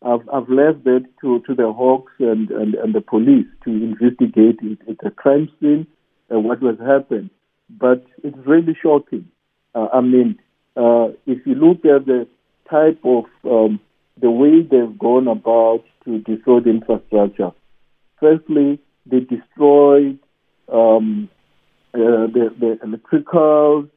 I've 0.03 0.49
left 0.49 0.83
that 0.83 1.05
to, 1.21 1.39
to 1.47 1.55
the 1.55 1.71
Hawks 1.73 2.13
and, 2.19 2.49
and, 2.51 2.75
and 2.75 2.93
the 2.93 3.01
police 3.01 3.47
to 3.65 3.71
investigate 3.71 4.59
it. 4.61 4.79
It's 4.87 5.01
a 5.03 5.11
crime 5.11 5.49
scene, 5.59 5.87
uh, 6.33 6.39
what 6.39 6.61
was 6.61 6.77
happened. 6.79 7.29
But 7.69 8.05
it's 8.23 8.37
really 8.45 8.77
shocking. 8.81 9.27
Uh, 9.75 9.87
I 9.93 10.01
mean, 10.01 10.39
uh, 10.75 11.09
if 11.25 11.45
you 11.45 11.55
look 11.55 11.85
at 11.85 12.05
the 12.05 12.27
type 12.69 12.99
of, 13.03 13.25
um, 13.45 13.79
the 14.19 14.31
way 14.31 14.61
they've 14.61 14.97
gone 14.97 15.27
about 15.27 15.83
to 16.05 16.19
destroy 16.19 16.59
the 16.59 16.69
infrastructure, 16.69 17.51
firstly, 18.19 18.79
they 19.05 19.19
destroyed 19.21 20.19
um, 20.71 21.29
uh, 21.93 22.27
the, 22.27 22.53
the 22.59 22.79
electrical, 22.83 23.87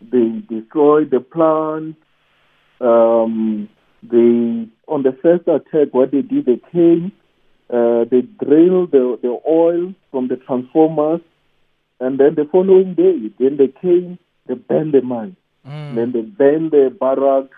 they 0.00 0.42
destroyed 0.48 1.10
the 1.10 1.20
plant, 1.20 1.96
um, 2.80 3.68
they 4.02 4.68
on 4.88 5.02
the 5.02 5.16
first 5.22 5.46
attack, 5.48 5.88
what 5.92 6.10
they 6.10 6.22
did, 6.22 6.46
they 6.46 6.60
came, 6.70 7.12
uh, 7.70 8.04
they 8.10 8.22
drilled 8.44 8.90
the, 8.90 9.18
the 9.22 9.40
oil 9.48 9.94
from 10.10 10.28
the 10.28 10.36
transformers, 10.36 11.20
and 12.00 12.18
then 12.18 12.34
the 12.34 12.46
following 12.50 12.94
day, 12.94 13.30
then 13.38 13.56
they 13.56 13.68
came, 13.68 14.18
they 14.46 14.54
burned 14.54 14.92
the 14.92 15.00
mine. 15.00 15.36
Mm. 15.66 15.94
Then 15.94 16.12
they 16.12 16.22
burned 16.22 16.72
the 16.72 16.94
barracks, 16.98 17.56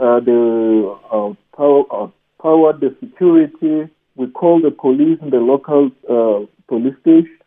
uh, 0.00 0.20
the 0.20 0.98
uh, 1.12 1.34
power, 1.56 1.84
uh, 1.90 2.08
powered 2.40 2.80
the 2.80 2.96
security. 3.00 3.92
We 4.16 4.30
called 4.30 4.64
the 4.64 4.70
police 4.70 5.18
in 5.20 5.30
the 5.30 5.36
local 5.38 5.90
uh, 6.08 6.46
police 6.68 6.94
station. 7.02 7.38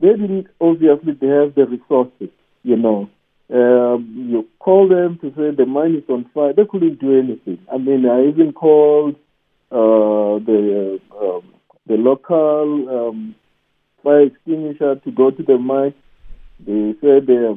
They 0.00 0.08
didn't 0.08 0.48
obviously 0.60 1.14
they 1.14 1.26
have 1.28 1.54
the 1.54 1.66
resources, 1.66 2.28
you 2.62 2.76
know. 2.76 3.08
Um, 3.52 4.28
you 4.30 4.46
call 4.60 4.88
them 4.88 5.18
to 5.22 5.30
say 5.30 5.54
the 5.56 5.66
mine 5.66 5.96
is 5.96 6.08
on 6.08 6.30
fire. 6.32 6.52
They 6.52 6.64
couldn't 6.70 7.00
do 7.00 7.18
anything. 7.18 7.58
I 7.72 7.78
mean, 7.78 8.06
I 8.06 8.28
even 8.28 8.52
called 8.52 9.16
uh, 9.72 10.38
the 10.44 11.00
uh, 11.10 11.24
um, 11.24 11.54
the 11.86 11.94
local 11.94 13.08
um, 13.08 13.34
fire 14.02 14.26
extinguisher 14.26 14.96
to 14.96 15.10
go 15.10 15.30
to 15.30 15.42
the 15.42 15.58
mine. 15.58 15.94
They 16.60 16.94
said 17.00 17.26
their 17.26 17.54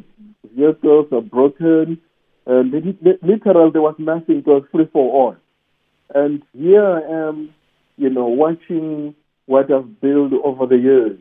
vehicles 0.55 1.07
are 1.11 1.21
broken. 1.21 1.99
And 2.45 2.71
literally, 3.21 3.71
there 3.71 3.81
was 3.81 3.95
nothing. 3.97 4.37
It 4.37 4.47
was 4.47 4.63
free 4.71 4.87
for 4.91 5.11
all. 5.11 5.35
And 6.13 6.43
here 6.53 6.85
I 6.85 7.27
am, 7.27 7.53
you 7.97 8.09
know, 8.09 8.25
watching 8.25 9.15
what 9.45 9.71
I've 9.71 9.99
built 10.01 10.33
over 10.43 10.65
the 10.65 10.77
years 10.77 11.17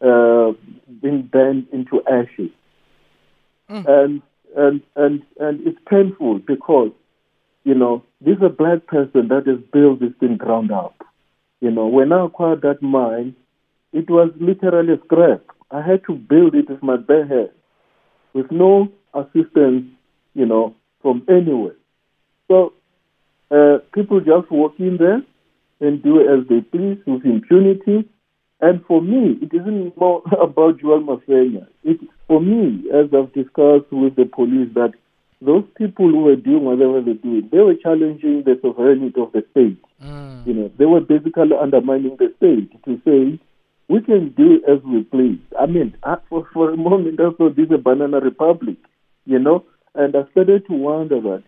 uh, 0.00 0.52
being 1.00 1.22
burned 1.22 1.66
into 1.72 2.02
ashes. 2.06 2.50
Mm. 3.70 3.86
And, 3.88 4.22
and, 4.56 4.82
and, 4.96 5.22
and 5.40 5.66
it's 5.66 5.78
painful 5.88 6.40
because, 6.40 6.92
you 7.64 7.74
know, 7.74 8.02
this 8.20 8.36
is 8.36 8.42
a 8.42 8.48
black 8.50 8.86
person 8.86 9.28
that 9.28 9.46
has 9.46 9.58
built 9.72 10.00
this 10.00 10.12
thing 10.20 10.36
ground 10.36 10.70
up. 10.70 10.94
You 11.60 11.70
know, 11.70 11.86
when 11.86 12.12
I 12.12 12.26
acquired 12.26 12.62
that 12.62 12.82
mine, 12.82 13.34
it 13.92 14.10
was 14.10 14.30
literally 14.38 14.94
a 14.94 15.04
scrap. 15.04 15.42
I 15.70 15.80
had 15.80 16.04
to 16.04 16.14
build 16.14 16.54
it 16.54 16.68
with 16.68 16.82
my 16.82 16.96
bare 16.96 17.26
hands, 17.26 17.50
with 18.34 18.50
no 18.50 18.92
assistance, 19.14 19.86
you 20.34 20.46
know, 20.46 20.74
from 21.02 21.24
anywhere. 21.28 21.76
So 22.48 22.72
uh, 23.50 23.78
people 23.92 24.20
just 24.20 24.50
walk 24.50 24.74
in 24.78 24.96
there 24.98 25.22
and 25.80 26.02
do 26.02 26.20
as 26.20 26.46
they 26.48 26.60
please 26.60 26.98
with 27.06 27.24
impunity. 27.24 28.08
And 28.60 28.84
for 28.86 29.02
me, 29.02 29.38
it 29.42 29.54
isn't 29.54 29.96
more 29.96 30.22
about 30.40 30.80
Joel 30.80 31.00
Mafenya. 31.02 31.66
It, 31.82 32.00
for 32.26 32.40
me, 32.40 32.84
as 32.92 33.06
I've 33.14 33.32
discussed 33.32 33.92
with 33.92 34.16
the 34.16 34.24
police, 34.24 34.72
that 34.74 34.92
those 35.42 35.64
people 35.76 36.08
who 36.08 36.22
were 36.24 36.36
doing 36.36 36.64
whatever 36.64 37.02
they 37.02 37.12
doing, 37.14 37.48
they 37.52 37.58
were 37.58 37.74
challenging 37.74 38.44
the 38.44 38.58
sovereignty 38.62 39.20
of 39.20 39.32
the 39.32 39.44
state. 39.50 39.78
Mm. 40.02 40.46
You 40.46 40.54
know, 40.54 40.70
they 40.78 40.86
were 40.86 41.00
basically 41.00 41.56
undermining 41.60 42.16
the 42.18 42.32
state 42.38 42.72
to 42.84 43.00
say 43.04 43.38
we 43.88 44.00
can 44.00 44.30
do 44.30 44.62
as 44.66 44.82
we 44.84 45.02
please. 45.02 45.40
I 45.60 45.66
mean, 45.66 45.94
for 46.30 46.48
for 46.52 46.70
a 46.70 46.76
moment, 46.76 47.20
I 47.20 47.30
thought 47.36 47.56
this 47.56 47.66
is 47.66 47.72
a 47.72 47.78
banana 47.78 48.20
republic. 48.20 48.76
You 49.26 49.38
know, 49.38 49.64
and 49.94 50.16
I 50.16 50.30
started 50.32 50.66
to 50.66 50.72
wonder 50.72 51.20
that 51.20 51.42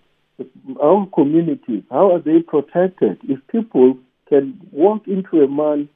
our 0.81 1.07
communities, 1.15 1.83
how 1.91 2.13
are 2.13 2.21
they 2.21 2.41
protected 2.41 3.19
if 3.25 3.41
people 3.49 3.99
can 4.29 4.61
walk 4.73 5.07
into 5.07 5.43
a 5.43 5.49
mine 5.49 5.89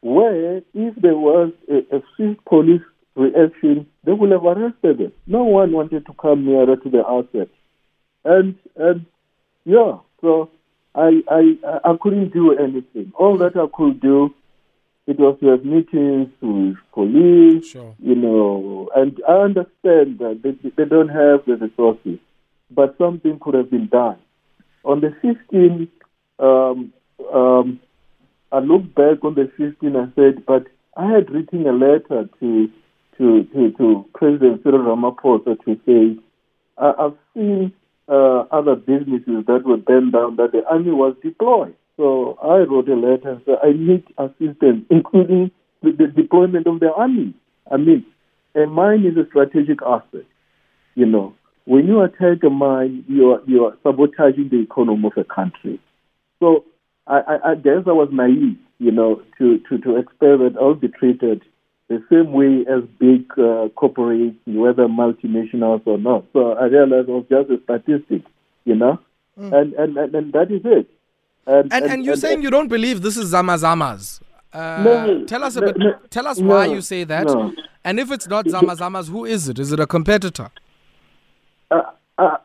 where 0.00 0.58
if 0.74 0.94
there 0.96 1.16
was 1.16 1.52
a, 1.70 1.96
a 1.96 2.02
swift 2.16 2.44
police 2.44 2.82
reaction, 3.14 3.86
they 4.04 4.12
would 4.12 4.32
have 4.32 4.44
arrested 4.44 4.98
them. 4.98 5.12
No 5.26 5.44
one 5.44 5.72
wanted 5.72 6.06
to 6.06 6.12
come 6.14 6.44
nearer 6.44 6.76
to 6.76 6.90
the 6.90 7.04
asset. 7.06 7.48
And 8.24 8.56
and 8.76 9.06
yeah, 9.64 9.98
so 10.20 10.50
I 10.94 11.22
I 11.28 11.58
I 11.84 11.96
couldn't 12.00 12.32
do 12.32 12.56
anything. 12.56 13.12
All 13.14 13.38
that 13.38 13.56
I 13.56 13.66
could 13.74 14.00
do 14.00 14.34
it 15.06 15.18
was 15.18 15.36
to 15.40 15.48
have 15.48 15.64
meetings 15.64 16.28
with 16.40 16.76
police, 16.92 17.66
sure. 17.66 17.94
you 17.98 18.14
know, 18.14 18.88
and 18.94 19.20
I 19.28 19.32
understand 19.32 20.18
that 20.20 20.40
they, 20.42 20.70
they 20.76 20.88
don't 20.88 21.08
have 21.08 21.44
the 21.46 21.56
resources, 21.56 22.18
but 22.70 22.96
something 22.98 23.38
could 23.40 23.54
have 23.54 23.70
been 23.70 23.88
done. 23.88 24.18
On 24.84 25.00
the 25.00 25.08
15th, 25.22 25.88
um, 26.38 26.92
um, 27.32 27.80
I 28.52 28.58
looked 28.58 28.94
back 28.94 29.24
on 29.24 29.34
the 29.34 29.50
15th 29.58 29.96
and 29.96 30.12
said, 30.14 30.46
but 30.46 30.66
I 30.96 31.10
had 31.10 31.30
written 31.30 31.66
a 31.66 31.72
letter 31.72 32.28
to 32.40 32.70
to 33.18 33.44
to, 33.44 33.70
to 33.72 34.06
President 34.14 34.62
Cyril 34.62 34.80
Ramaphosa 34.80 35.62
to 35.64 35.80
say, 35.86 36.22
I, 36.78 36.92
have 36.98 37.16
seen 37.34 37.72
uh, 38.08 38.44
other 38.50 38.74
businesses 38.74 39.46
that 39.46 39.62
were 39.64 39.76
burned 39.76 40.12
down 40.12 40.36
that 40.36 40.52
the 40.52 40.64
army 40.68 40.92
was 40.92 41.14
deployed. 41.22 41.74
So 41.96 42.38
I 42.42 42.58
wrote 42.58 42.88
a 42.88 42.94
letter 42.94 43.30
and 43.30 43.42
said, 43.44 43.58
I 43.62 43.72
need 43.72 44.04
assistance, 44.18 44.84
including 44.90 45.50
the, 45.82 45.92
the 45.92 46.06
deployment 46.06 46.66
of 46.66 46.80
the 46.80 46.92
army. 46.92 47.34
I 47.70 47.76
mean, 47.76 48.04
a 48.54 48.66
mine 48.66 49.04
is 49.04 49.16
a 49.16 49.26
strategic 49.28 49.80
asset. 49.82 50.26
You 50.94 51.06
know, 51.06 51.34
when 51.64 51.86
you 51.86 52.00
attack 52.02 52.42
a 52.44 52.50
mine, 52.50 53.04
you 53.08 53.32
are, 53.32 53.40
you 53.46 53.64
are 53.64 53.76
sabotaging 53.82 54.48
the 54.50 54.60
economy 54.62 55.06
of 55.06 55.12
a 55.16 55.24
country. 55.24 55.80
So 56.40 56.64
I, 57.06 57.20
I, 57.20 57.50
I 57.50 57.54
guess 57.54 57.84
I 57.86 57.92
was 57.92 58.08
naive, 58.10 58.58
you 58.78 58.90
know, 58.90 59.22
to, 59.38 59.58
to, 59.68 59.78
to 59.78 59.96
expect 59.96 60.20
that 60.20 60.56
I'll 60.60 60.74
be 60.74 60.88
treated 60.88 61.42
the 61.88 62.02
same 62.10 62.32
way 62.32 62.64
as 62.68 62.82
big 62.98 63.30
uh, 63.32 63.68
corporates, 63.76 64.36
whether 64.46 64.88
multinationals 64.88 65.86
or 65.86 65.98
not. 65.98 66.24
So 66.32 66.52
I 66.52 66.64
realized 66.64 67.08
it 67.08 67.12
was 67.12 67.26
just 67.28 67.50
a 67.50 67.62
statistic, 67.62 68.22
you 68.64 68.74
know, 68.74 68.98
mm. 69.38 69.52
and, 69.52 69.74
and, 69.74 69.96
and, 69.96 70.14
and 70.14 70.32
that 70.32 70.50
is 70.50 70.62
it. 70.64 70.88
And, 71.46 71.72
and, 71.72 71.84
and, 71.86 72.04
you're 72.04 72.12
and, 72.12 72.20
saying 72.20 72.42
you 72.42 72.50
don't 72.50 72.68
believe 72.68 73.02
this 73.02 73.16
is 73.16 73.28
Zama 73.28 73.54
Zamas. 73.54 74.20
Uh, 74.52 74.82
no, 74.82 75.24
tell 75.26 75.42
us 75.44 75.56
a 75.56 75.60
no, 75.60 75.66
bit. 75.66 75.78
No, 75.78 75.92
tell 76.10 76.26
us 76.26 76.40
why 76.40 76.66
you 76.66 76.80
say 76.80 77.04
that. 77.04 77.26
And 77.84 77.98
if 77.98 78.10
it's 78.12 78.28
not 78.28 78.48
Zama 78.48 78.76
Zamas, 78.76 79.08
who 79.08 79.24
is 79.24 79.48
it? 79.48 79.58
Is 79.58 79.72
it 79.72 79.80
a 79.80 79.86
competitor? 79.86 80.50
Uh, 81.70 81.82
uh, 82.18 82.36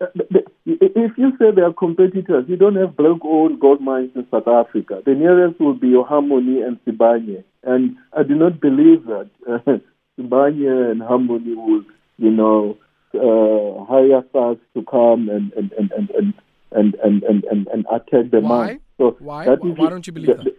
if 0.65 1.17
you 1.17 1.31
say 1.37 1.51
they 1.55 1.61
are 1.61 1.73
competitors, 1.73 2.45
you 2.47 2.55
don't 2.55 2.75
have 2.75 2.95
black 2.95 3.19
owned 3.23 3.59
gold 3.59 3.81
mines 3.81 4.11
in 4.15 4.25
South 4.31 4.47
Africa. 4.47 5.01
The 5.05 5.13
nearest 5.13 5.59
will 5.59 5.73
be 5.73 5.93
Harmony 6.07 6.61
and 6.61 6.79
Sibanye. 6.85 7.43
And 7.63 7.97
I 8.13 8.23
do 8.23 8.35
not 8.35 8.59
believe 8.59 9.05
that 9.05 9.29
uh, 9.47 9.59
Sibanye 10.19 10.91
and 10.91 11.01
Harmony 11.01 11.55
will, 11.55 11.83
you 12.17 12.31
know, 12.31 12.77
uh, 13.13 13.85
hire 13.85 14.17
us 14.17 14.57
to 14.73 14.83
come 14.89 15.29
and, 15.29 15.53
and, 15.53 15.71
and, 15.73 15.91
and, 15.91 16.09
and 16.11 16.33
and 16.71 16.95
and 17.03 17.23
and 17.23 17.43
and, 17.45 17.67
and 17.67 17.85
attack 17.91 18.31
the 18.31 18.39
Why? 18.41 18.67
man. 18.67 18.79
So 18.97 19.15
why? 19.19 19.47
Why 19.47 19.89
don't 19.89 20.05
you 20.07 20.13
believe 20.13 20.37
that? 20.37 20.55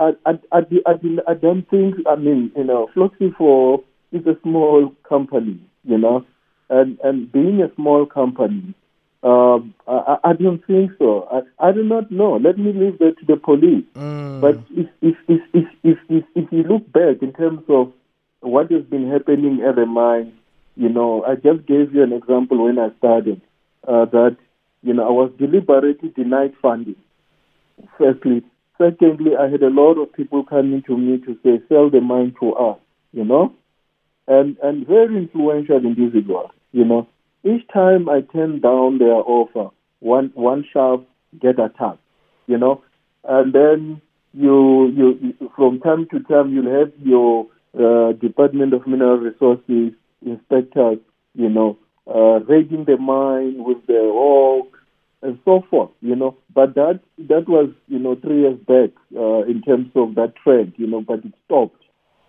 I, 0.00 0.12
I, 0.24 0.30
I, 0.52 0.58
I, 0.86 0.92
I 1.28 1.34
don't 1.34 1.68
think. 1.68 1.96
I 2.08 2.16
mean, 2.16 2.50
you 2.56 2.64
know, 2.64 2.88
Floxifor 2.94 3.84
is 4.10 4.26
a 4.26 4.38
small 4.42 4.94
company, 5.06 5.60
you 5.84 5.98
know, 5.98 6.24
and 6.70 6.98
and 7.04 7.30
being 7.30 7.60
a 7.62 7.74
small 7.74 8.06
company, 8.06 8.74
um, 9.22 9.74
I, 9.86 10.16
I 10.24 10.32
don't 10.32 10.64
think 10.66 10.92
so. 10.98 11.28
I, 11.30 11.68
I 11.68 11.72
do 11.72 11.82
not 11.82 12.10
know. 12.10 12.36
Let 12.36 12.58
me 12.58 12.72
leave 12.72 12.98
that 12.98 13.18
to 13.18 13.26
the 13.26 13.36
police. 13.36 13.84
Mm. 13.94 14.40
But 14.40 14.58
if 14.70 14.88
if, 15.02 15.16
if 15.28 15.40
if 15.52 15.68
if 15.82 15.98
if 16.08 16.24
if 16.34 16.52
you 16.52 16.62
look 16.62 16.90
back 16.92 17.22
in 17.22 17.32
terms 17.32 17.62
of 17.68 17.92
what 18.40 18.70
has 18.72 18.84
been 18.84 19.10
happening 19.10 19.62
at 19.68 19.76
the 19.76 19.86
mine, 19.86 20.32
you 20.76 20.88
know, 20.88 21.24
I 21.24 21.34
just 21.34 21.66
gave 21.66 21.94
you 21.94 22.02
an 22.02 22.12
example 22.12 22.64
when 22.64 22.78
I 22.78 22.88
started 22.98 23.40
uh, 23.86 24.06
that 24.06 24.36
you 24.82 24.92
know, 24.94 25.06
I 25.06 25.10
was 25.10 25.30
deliberately 25.38 26.10
denied 26.10 26.54
funding. 26.60 26.96
Firstly. 27.98 28.42
Secondly, 28.78 29.32
I 29.38 29.48
had 29.48 29.62
a 29.62 29.68
lot 29.68 30.00
of 30.00 30.12
people 30.12 30.44
coming 30.44 30.82
to 30.86 30.96
me 30.96 31.18
to 31.18 31.38
say, 31.44 31.62
sell 31.68 31.88
the 31.90 32.00
mine 32.00 32.34
to 32.40 32.52
us, 32.54 32.78
you 33.12 33.24
know, 33.24 33.52
and, 34.26 34.56
and 34.62 34.86
very 34.86 35.16
influential 35.16 35.76
individuals, 35.76 36.50
you 36.72 36.84
know. 36.84 37.06
Each 37.44 37.66
time 37.72 38.08
I 38.08 38.22
turn 38.22 38.60
down 38.60 38.98
their 38.98 39.14
offer, 39.14 39.70
one, 40.00 40.32
one 40.34 40.64
shaft 40.72 41.04
get 41.40 41.60
attacked, 41.60 42.00
you 42.46 42.58
know, 42.58 42.82
and 43.24 43.52
then 43.52 44.00
you, 44.32 44.88
you, 44.88 45.50
from 45.54 45.78
time 45.80 46.08
to 46.10 46.20
time, 46.20 46.52
you'll 46.52 46.80
have 46.80 46.92
your 46.98 47.46
uh, 47.78 48.12
Department 48.14 48.72
of 48.74 48.86
Mineral 48.86 49.18
Resources 49.18 49.92
inspectors, 50.24 50.98
you 51.34 51.48
know, 51.48 51.76
uh, 52.06 52.40
raiding 52.40 52.84
the 52.84 52.96
mine 52.96 53.62
with 53.64 53.86
the 53.86 53.94
rock 53.94 54.78
and 55.22 55.38
so 55.44 55.64
forth, 55.70 55.90
you 56.00 56.16
know. 56.16 56.36
But 56.54 56.74
that 56.74 57.00
that 57.18 57.48
was, 57.48 57.70
you 57.88 57.98
know, 57.98 58.16
three 58.16 58.40
years 58.40 58.58
back 58.58 58.90
uh, 59.16 59.42
in 59.42 59.62
terms 59.62 59.90
of 59.94 60.14
that 60.16 60.34
trend, 60.42 60.74
you 60.76 60.86
know, 60.86 61.00
but 61.00 61.24
it 61.24 61.32
stopped, 61.46 61.82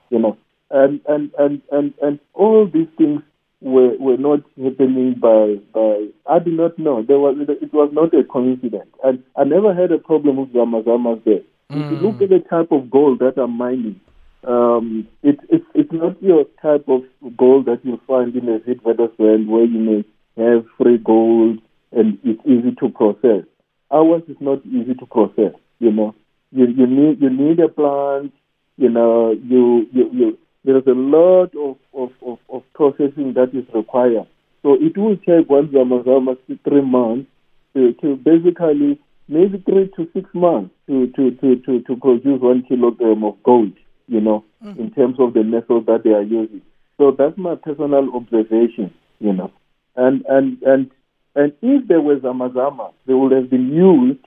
you 0.10 0.20
know. 0.20 0.38
And 0.70 1.02
and 1.08 1.32
and 1.38 1.62
and, 1.72 1.94
and 2.02 2.20
all 2.34 2.70
these 2.72 2.88
things 2.98 3.22
were 3.62 3.96
were 3.98 4.18
not 4.18 4.42
happening 4.62 5.16
by 5.20 5.56
by 5.74 6.08
I 6.28 6.40
do 6.40 6.52
not 6.52 6.78
know. 6.78 7.02
There 7.02 7.20
was 7.20 7.36
it 7.40 7.74
was 7.74 7.90
not 7.94 8.14
a 8.14 8.24
coincidence. 8.24 8.90
And 9.04 9.24
I 9.36 9.44
never 9.44 9.74
had 9.74 9.92
a 9.92 9.98
problem 9.98 10.38
with 10.38 10.54
Zamazamas 10.54 11.24
there. 11.24 11.42
Mm. 11.72 11.86
If 11.86 11.92
you 11.92 12.08
look 12.08 12.22
at 12.22 12.30
the 12.30 12.40
type 12.48 12.72
of 12.72 12.92
gold 12.92 13.20
that 13.20 13.42
I'm 13.42 13.58
mining, 13.58 14.00
um, 14.48 15.08
it, 15.22 15.40
it, 15.50 15.64
it's 15.74 15.92
not 15.92 16.22
your 16.22 16.46
type 16.62 16.86
of 16.88 17.02
gold 17.38 17.66
that 17.66 17.80
you 17.84 18.00
find 18.08 18.36
in 18.36 18.50
a 18.50 18.60
hit 18.66 18.84
Witwatersrand 18.84 19.48
where 19.48 19.66
you 19.66 19.80
may 19.80 20.06
have 20.38 20.66
free 20.78 20.98
gold 20.98 21.60
and 21.92 22.18
it's 22.24 22.42
easy 22.46 22.76
to 22.80 22.90
process. 22.90 23.46
Ours 23.92 24.24
is 24.28 24.38
not 24.40 24.66
easy 24.66 24.96
to 24.96 25.06
process. 25.06 25.54
You 25.80 25.92
know, 25.92 26.16
you 26.52 26.66
you 26.68 26.88
need 26.88 27.22
you 27.22 27.30
need 27.30 27.60
a 27.60 27.68
plant. 27.68 28.34
You 28.78 28.90
know, 28.90 29.32
you 29.32 29.88
you, 29.92 30.10
you 30.12 30.38
there's 30.66 30.88
a 30.88 30.92
lot 30.92 31.52
of, 31.56 31.78
of, 31.94 32.12
of, 32.26 32.40
of 32.50 32.64
processing 32.74 33.34
that 33.34 33.50
is 33.54 33.66
required. 33.74 34.28
So 34.62 34.76
it 34.76 34.98
will 34.98 35.18
take 35.18 35.50
one 35.50 35.68
Zamazama 35.68 36.38
three 36.64 36.82
months 36.82 37.30
to, 37.74 37.94
to 38.02 38.16
basically 38.16 39.00
maybe 39.28 39.62
three 39.66 39.92
to 39.98 40.10
six 40.14 40.30
months 40.34 40.74
to, 40.88 41.08
to, 41.08 41.32
to, 41.32 41.56
to, 41.58 41.82
to 41.82 41.96
produce 41.98 42.42
one 42.42 42.64
kilogram 42.64 43.24
of 43.26 43.42
gold, 43.44 43.74
you 44.08 44.22
know, 44.22 44.44
mm. 44.64 44.78
in 44.78 44.92
terms 44.92 45.16
of 45.20 45.34
the 45.34 45.44
method 45.44 45.86
that 45.88 46.02
they 46.04 46.12
are 46.12 46.22
using. 46.22 46.62
So 46.98 47.16
that's 47.18 47.38
my 47.38 47.56
personal 47.56 48.16
observation, 48.16 48.94
you 49.20 49.34
know. 49.34 49.52
And 49.96 50.24
and 50.28 50.62
and 50.64 50.92
and 51.36 51.54
if 51.62 51.88
there 51.88 52.02
was 52.02 52.20
Zamazama, 52.20 52.94
they 53.08 53.14
would 53.14 53.32
have 53.32 53.50
been 53.50 53.72
used, 53.72 54.26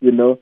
you 0.00 0.12
know, 0.12 0.38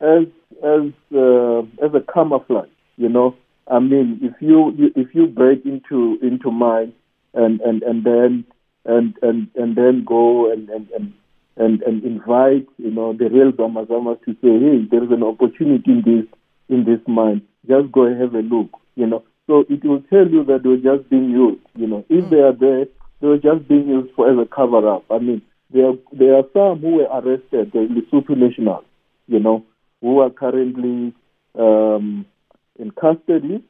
as 0.00 0.26
as 0.62 0.92
uh, 1.14 1.60
as 1.84 1.94
a 1.94 2.12
camouflage, 2.12 2.68
you 2.96 3.08
know. 3.08 3.34
I 3.66 3.78
mean, 3.78 4.20
if 4.22 4.34
you 4.40 4.72
if 4.94 5.14
you 5.14 5.26
break 5.26 5.64
into 5.64 6.18
into 6.22 6.50
mine 6.50 6.92
and 7.32 7.60
and 7.60 7.82
and 7.82 8.04
then 8.04 8.44
and 8.84 9.14
and 9.22 9.48
and 9.54 9.76
then 9.76 10.04
go 10.06 10.52
and 10.52 10.68
and 10.68 10.88
and 10.90 11.12
and, 11.56 11.82
and 11.82 12.04
invite 12.04 12.66
you 12.78 12.90
know 12.90 13.12
the 13.12 13.28
real 13.30 13.52
Zamazamas 13.52 14.22
to 14.24 14.32
say, 14.42 14.58
hey, 14.58 14.86
there 14.90 15.04
is 15.04 15.10
an 15.10 15.22
opportunity 15.22 15.90
in 15.90 16.02
this 16.04 16.26
in 16.68 16.84
this 16.84 17.00
mine. 17.06 17.42
Just 17.68 17.92
go 17.92 18.04
and 18.04 18.20
have 18.20 18.34
a 18.34 18.40
look, 18.40 18.70
you 18.94 19.06
know. 19.06 19.24
So 19.46 19.64
it 19.68 19.84
will 19.84 20.02
tell 20.02 20.26
you 20.28 20.44
that 20.44 20.62
they 20.62 20.68
were 20.70 20.76
just 20.76 21.08
being 21.10 21.30
used, 21.30 21.60
you 21.76 21.86
know. 21.86 22.04
If 22.08 22.24
mm. 22.24 22.30
they 22.30 22.38
are 22.38 22.52
there, 22.52 22.86
they 23.20 23.28
were 23.28 23.38
just 23.38 23.68
being 23.68 23.88
used 23.88 24.14
for 24.14 24.30
as 24.30 24.38
a 24.38 24.48
cover 24.48 24.88
up. 24.88 25.04
I 25.10 25.18
mean, 25.18 25.42
there 25.70 25.92
there 26.12 26.36
are 26.36 26.44
some 26.52 26.80
who 26.80 26.96
were 26.96 27.04
arrested, 27.04 27.72
the 27.72 27.88
Lesotho 27.90 28.36
nationals, 28.36 28.84
you 29.26 29.40
know, 29.40 29.64
who 30.00 30.20
are 30.20 30.30
currently 30.30 31.14
um, 31.58 32.26
in 32.78 32.90
custody, 32.90 33.62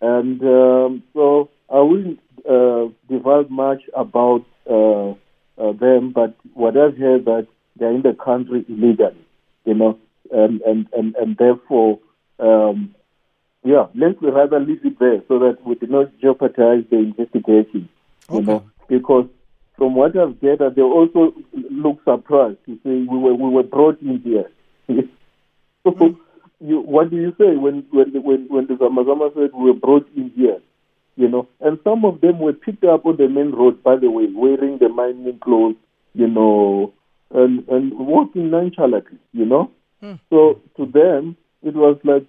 and 0.00 0.42
um, 0.42 1.02
so 1.14 1.50
I 1.72 1.80
wouldn't 1.80 2.20
uh, 2.48 2.88
divulge 3.08 3.48
much 3.50 3.82
about 3.94 4.44
uh, 4.68 5.10
uh, 5.58 5.72
them, 5.72 6.12
but 6.12 6.34
what 6.54 6.76
I've 6.76 6.96
heard 6.96 7.24
that 7.24 7.46
they're 7.76 7.92
in 7.94 8.02
the 8.02 8.14
country 8.14 8.64
illegally, 8.68 9.24
you 9.64 9.74
know, 9.74 9.98
and 10.30 10.60
and 10.62 10.86
and, 10.92 11.14
and 11.16 11.36
therefore, 11.36 11.98
um, 12.38 12.94
yeah, 13.64 13.86
let's 13.94 14.18
rather 14.22 14.60
leave 14.60 14.84
it 14.84 14.98
there 14.98 15.22
so 15.28 15.38
that 15.40 15.58
we 15.64 15.74
do 15.74 15.86
not 15.86 16.18
jeopardize 16.20 16.84
the 16.90 16.98
investigation, 16.98 17.88
you 18.32 18.42
know, 18.42 18.68
because 18.88 19.26
from 19.76 19.94
what 19.94 20.16
I've 20.16 20.40
gathered, 20.40 20.76
they 20.76 20.82
also 20.82 21.34
look 21.70 22.02
surprised 22.04 22.58
to 22.66 22.76
say 22.76 23.06
we 23.10 23.18
were 23.18 23.34
we 23.34 23.48
were 23.50 23.62
brought 23.62 24.00
in 24.00 24.20
here. 24.20 24.50
so, 25.84 25.90
mm. 25.90 26.16
you, 26.60 26.80
what 26.80 27.10
do 27.10 27.16
you 27.16 27.34
say 27.38 27.56
when 27.56 27.84
when 27.90 28.12
when 28.22 28.46
when 28.48 28.66
the 28.66 28.74
Zamazama 28.74 29.34
said 29.34 29.50
we 29.54 29.70
were 29.70 29.78
brought 29.78 30.08
in 30.16 30.30
here? 30.36 30.60
you 31.16 31.28
know. 31.28 31.48
And 31.60 31.78
some 31.82 32.04
of 32.04 32.20
them 32.20 32.38
were 32.38 32.52
picked 32.52 32.84
up 32.84 33.04
on 33.04 33.16
the 33.16 33.28
main 33.28 33.50
road, 33.50 33.82
by 33.82 33.96
the 33.96 34.10
way, 34.10 34.26
wearing 34.32 34.78
the 34.78 34.88
mining 34.88 35.38
clothes, 35.40 35.76
you 36.14 36.28
know, 36.28 36.92
and, 37.34 37.66
and 37.68 37.92
walking 37.98 38.50
nonchalantly, 38.50 39.18
you 39.32 39.44
know. 39.44 39.70
Hmm. 40.00 40.14
So 40.30 40.60
to 40.76 40.86
them, 40.86 41.36
it 41.62 41.74
was 41.74 41.98
like 42.04 42.26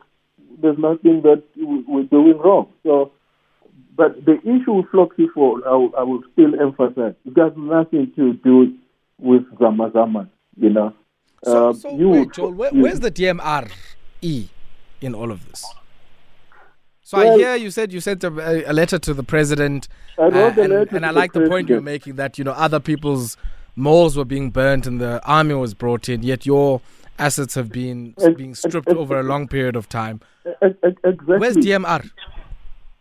there's 0.62 0.78
nothing 0.78 1.22
that 1.24 1.44
we're 1.56 2.04
doing 2.04 2.38
wrong. 2.38 2.72
So, 2.84 3.12
but 3.96 4.26
the 4.26 4.40
issue 4.42 4.74
with 4.74 4.86
Floxifor, 4.88 5.62
I, 5.66 6.00
I 6.00 6.04
will 6.04 6.24
still 6.34 6.60
emphasize, 6.60 7.16
it 7.26 7.38
has 7.38 7.54
nothing 7.56 8.12
to 8.16 8.34
do 8.34 8.74
with 9.20 9.44
Zamazama, 9.58 10.30
you 10.56 10.70
know. 10.70 10.94
So, 11.44 11.70
uh, 11.70 11.74
so 11.74 11.96
you, 11.96 12.10
wait, 12.10 12.32
Joel, 12.32 12.52
where, 12.52 12.72
where's 12.72 13.00
the 13.00 13.12
DMRE 13.12 14.50
in 15.02 15.16
all 15.16 15.32
of 15.32 15.48
this? 15.48 15.66
So 17.02 17.18
well, 17.18 17.34
I 17.34 17.38
hear 17.38 17.56
you 17.56 17.72
said 17.72 17.94
you 17.94 18.02
sent 18.02 18.24
a, 18.24 18.70
a 18.70 18.74
letter 18.74 19.00
to 19.00 19.14
the 19.14 19.24
president, 19.24 19.88
I 20.20 20.24
uh, 20.24 20.54
and, 20.58 20.74
and 20.92 21.06
I 21.06 21.12
like 21.12 21.32
the, 21.32 21.42
the 21.42 21.48
point 21.48 21.70
you're 21.70 21.80
making 21.80 22.16
that 22.16 22.38
you 22.38 22.44
know 22.44 22.52
other 22.52 22.82
people's 22.82 23.38
malls 23.78 24.18
were 24.18 24.26
being 24.26 24.50
burnt 24.50 24.86
and 24.86 25.00
the 25.00 25.24
army 25.24 25.54
was 25.54 25.74
brought 25.74 26.10
in, 26.10 26.22
yet 26.24 26.46
your 26.46 26.82
assets 27.20 27.56
have 27.56 27.72
been 27.72 28.16
being 28.36 28.56
stripped 28.56 28.90
over 28.90 29.20
a 29.20 29.24
long 29.24 29.48
period 29.48 29.76
of 29.76 29.90
time. 29.90 30.22
Exactly. 30.62 31.38
Where's 31.38 31.58
DMR? 31.58 32.10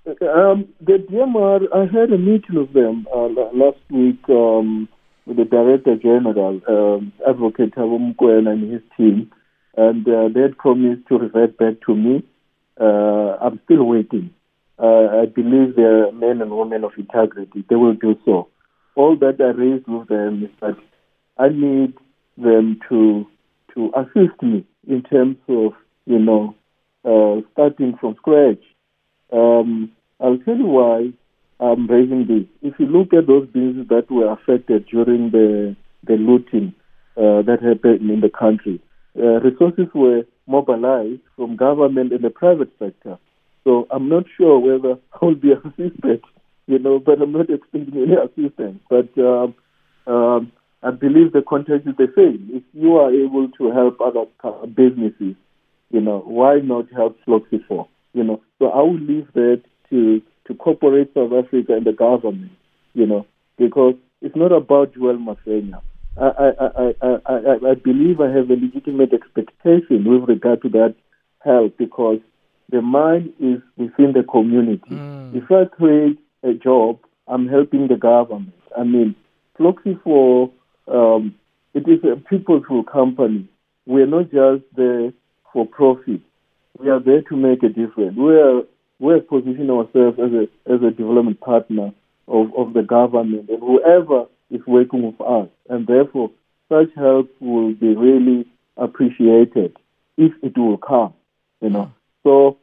Um, 0.06 0.68
the 0.80 1.04
DMR, 1.10 1.66
I 1.74 1.80
had 1.98 2.12
a 2.12 2.18
meeting 2.18 2.54
with 2.54 2.72
them 2.72 3.06
uh, 3.14 3.26
last 3.52 3.78
week 3.90 4.20
um, 4.28 4.88
with 5.26 5.36
the 5.36 5.44
Director 5.44 5.96
General, 5.96 6.60
um, 6.68 7.12
Advocate 7.28 7.74
Thabo 7.74 7.98
Mokoena 7.98 8.52
and 8.52 8.72
his 8.72 8.82
team, 8.96 9.32
and 9.76 10.08
uh, 10.08 10.28
they 10.32 10.42
had 10.42 10.56
promised 10.58 11.08
to 11.08 11.18
revert 11.18 11.58
back 11.58 11.80
to 11.86 11.94
me 11.94 12.24
uh, 12.80 13.36
I'm 13.40 13.60
still 13.64 13.84
waiting. 13.84 14.30
Uh, 14.78 15.22
I 15.22 15.26
believe 15.26 15.76
they're 15.76 16.12
men 16.12 16.42
and 16.42 16.50
women 16.50 16.84
of 16.84 16.92
integrity. 16.98 17.64
They 17.68 17.76
will 17.76 17.94
do 17.94 18.16
so. 18.24 18.48
All 18.94 19.16
that 19.16 19.40
I 19.40 19.58
raised 19.58 19.86
with 19.88 20.08
them 20.08 20.44
is 20.44 20.50
that 20.60 20.76
I 21.38 21.48
need 21.48 21.94
them 22.36 22.78
to 22.88 23.26
to 23.76 23.92
assist 23.94 24.42
me 24.42 24.66
in 24.88 25.02
terms 25.02 25.36
of 25.48 25.72
you 26.06 26.18
know 26.18 26.54
uh, 27.04 27.40
starting 27.52 27.96
from 28.00 28.16
scratch. 28.16 28.62
Um, 29.32 29.92
I'll 30.20 30.38
tell 30.38 30.56
you 30.56 30.66
why 30.66 31.12
I'm 31.60 31.86
raising 31.86 32.26
this. 32.26 32.46
If 32.62 32.80
you 32.80 32.86
look 32.86 33.12
at 33.12 33.26
those 33.26 33.46
businesses 33.46 33.88
that 33.88 34.10
were 34.10 34.32
affected 34.32 34.86
during 34.86 35.30
the 35.30 35.76
the 36.04 36.14
looting 36.14 36.74
uh, 37.16 37.42
that 37.42 37.58
happened 37.62 38.10
in 38.10 38.20
the 38.20 38.30
country, 38.30 38.80
uh, 39.16 39.40
resources 39.40 39.86
were 39.94 40.24
mobilized 40.46 41.22
from 41.36 41.56
government 41.56 42.12
and 42.12 42.24
the 42.24 42.30
private 42.30 42.70
sector. 42.78 43.18
So 43.64 43.86
I'm 43.90 44.08
not 44.08 44.24
sure 44.36 44.58
whether 44.58 44.98
I'll 45.20 45.34
be 45.34 45.52
assisted, 45.64 46.22
you 46.66 46.78
know, 46.78 46.98
but 46.98 47.20
I'm 47.20 47.32
not 47.32 47.50
expecting 47.50 47.94
any 47.94 48.14
assistance. 48.14 48.80
But 48.88 49.08
um, 49.18 49.54
um, 50.06 50.52
I 50.86 50.90
believe 50.92 51.32
the 51.32 51.42
context 51.42 51.88
is 51.88 51.96
the 51.96 52.12
same. 52.14 52.48
If 52.52 52.62
you 52.72 52.96
are 52.96 53.12
able 53.12 53.48
to 53.58 53.72
help 53.72 54.00
other 54.00 54.26
businesses, 54.66 55.34
you 55.90 56.00
know, 56.00 56.22
why 56.24 56.60
not 56.60 56.86
help 56.94 57.18
Floxifor? 57.26 57.88
You 58.14 58.22
know, 58.22 58.42
so 58.60 58.68
I 58.68 58.78
will 58.78 59.00
leave 59.00 59.26
that 59.34 59.62
to 59.90 60.22
to 60.46 60.54
corporate 60.54 61.10
South 61.12 61.32
Africa 61.32 61.74
and 61.74 61.84
the 61.84 61.92
government, 61.92 62.52
you 62.94 63.04
know, 63.04 63.26
because 63.58 63.94
it's 64.22 64.36
not 64.36 64.52
about 64.52 64.94
Joel 64.94 65.18
Mafenya. 65.18 65.80
I, 66.16 66.28
I, 66.28 66.92
I, 67.02 67.18
I, 67.26 67.70
I 67.70 67.74
believe 67.74 68.20
I 68.20 68.28
have 68.28 68.48
a 68.48 68.54
legitimate 68.54 69.12
expectation 69.12 70.04
with 70.04 70.28
regard 70.28 70.62
to 70.62 70.68
that 70.70 70.94
help 71.44 71.76
because 71.76 72.20
the 72.70 72.80
mind 72.80 73.32
is 73.40 73.60
within 73.76 74.12
the 74.12 74.22
community. 74.22 74.82
Mm. 74.90 75.34
If 75.34 75.50
I 75.50 75.64
create 75.64 76.18
a 76.44 76.54
job, 76.54 77.00
I'm 77.26 77.48
helping 77.48 77.88
the 77.88 77.96
government. 77.96 78.54
I 78.78 78.84
mean, 78.84 79.16
Floxifor, 79.58 80.52
um, 80.88 81.34
it 81.74 81.88
is 81.88 82.00
a 82.04 82.16
people's 82.16 82.64
company. 82.90 83.48
We're 83.86 84.06
not 84.06 84.30
just 84.30 84.64
there 84.76 85.12
for 85.52 85.66
profit. 85.66 86.20
We 86.78 86.90
are 86.90 87.00
there 87.00 87.22
to 87.22 87.36
make 87.36 87.62
a 87.62 87.68
difference. 87.68 88.16
We 88.16 88.36
are 88.36 88.62
we're 88.98 89.20
positioning 89.20 89.70
ourselves 89.70 90.18
as 90.18 90.32
a 90.32 90.72
as 90.72 90.82
a 90.82 90.90
development 90.90 91.40
partner 91.40 91.92
of, 92.28 92.54
of 92.56 92.72
the 92.72 92.82
government 92.82 93.48
and 93.48 93.60
whoever 93.60 94.26
is 94.50 94.60
working 94.66 95.02
with 95.02 95.20
us. 95.20 95.48
And 95.68 95.86
therefore, 95.86 96.30
such 96.68 96.88
help 96.96 97.30
will 97.40 97.72
be 97.74 97.94
really 97.94 98.46
appreciated 98.76 99.76
if 100.16 100.32
it 100.42 100.56
will 100.56 100.78
come, 100.78 101.14
you 101.60 101.70
know. 101.70 101.92
So, 102.22 102.58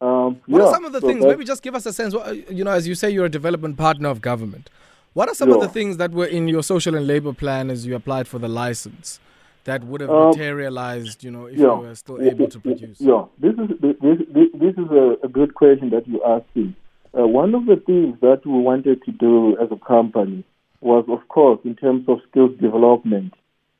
um, 0.00 0.40
what 0.46 0.60
yeah, 0.60 0.66
are 0.66 0.74
some 0.74 0.84
of 0.84 0.92
the 0.92 1.00
so 1.00 1.06
things? 1.06 1.24
Maybe 1.24 1.44
just 1.44 1.62
give 1.62 1.74
us 1.74 1.86
a 1.86 1.92
sense. 1.92 2.14
You 2.50 2.64
know, 2.64 2.72
as 2.72 2.86
you 2.86 2.94
say, 2.94 3.10
you're 3.10 3.26
a 3.26 3.30
development 3.30 3.76
partner 3.76 4.08
of 4.08 4.20
government. 4.20 4.68
What 5.16 5.30
are 5.30 5.34
some 5.34 5.48
yeah. 5.48 5.54
of 5.54 5.60
the 5.62 5.68
things 5.68 5.96
that 5.96 6.12
were 6.12 6.26
in 6.26 6.46
your 6.46 6.62
social 6.62 6.94
and 6.94 7.06
labor 7.06 7.32
plan 7.32 7.70
as 7.70 7.86
you 7.86 7.96
applied 7.96 8.28
for 8.28 8.38
the 8.38 8.48
license 8.48 9.18
that 9.64 9.82
would 9.82 10.02
have 10.02 10.10
um, 10.10 10.28
materialized? 10.28 11.24
You 11.24 11.30
know, 11.30 11.46
if 11.46 11.56
yeah. 11.56 11.74
you 11.74 11.76
were 11.76 11.94
still 11.94 12.20
able 12.20 12.48
to 12.48 12.60
produce. 12.60 13.00
Yeah, 13.00 13.24
this 13.38 13.54
is 13.54 13.80
this 13.80 13.96
this, 14.02 14.48
this 14.52 14.74
is 14.76 14.90
a, 14.90 15.16
a 15.24 15.28
good 15.28 15.54
question 15.54 15.88
that 15.88 16.06
you 16.06 16.22
asked 16.22 16.54
me. 16.54 16.76
Uh, 17.18 17.26
one 17.26 17.54
of 17.54 17.64
the 17.64 17.76
things 17.76 18.20
that 18.20 18.42
we 18.44 18.58
wanted 18.58 19.02
to 19.04 19.12
do 19.12 19.56
as 19.58 19.68
a 19.72 19.82
company 19.82 20.44
was, 20.82 21.06
of 21.08 21.26
course, 21.28 21.60
in 21.64 21.76
terms 21.76 22.04
of 22.08 22.18
skills 22.28 22.50
development 22.60 23.32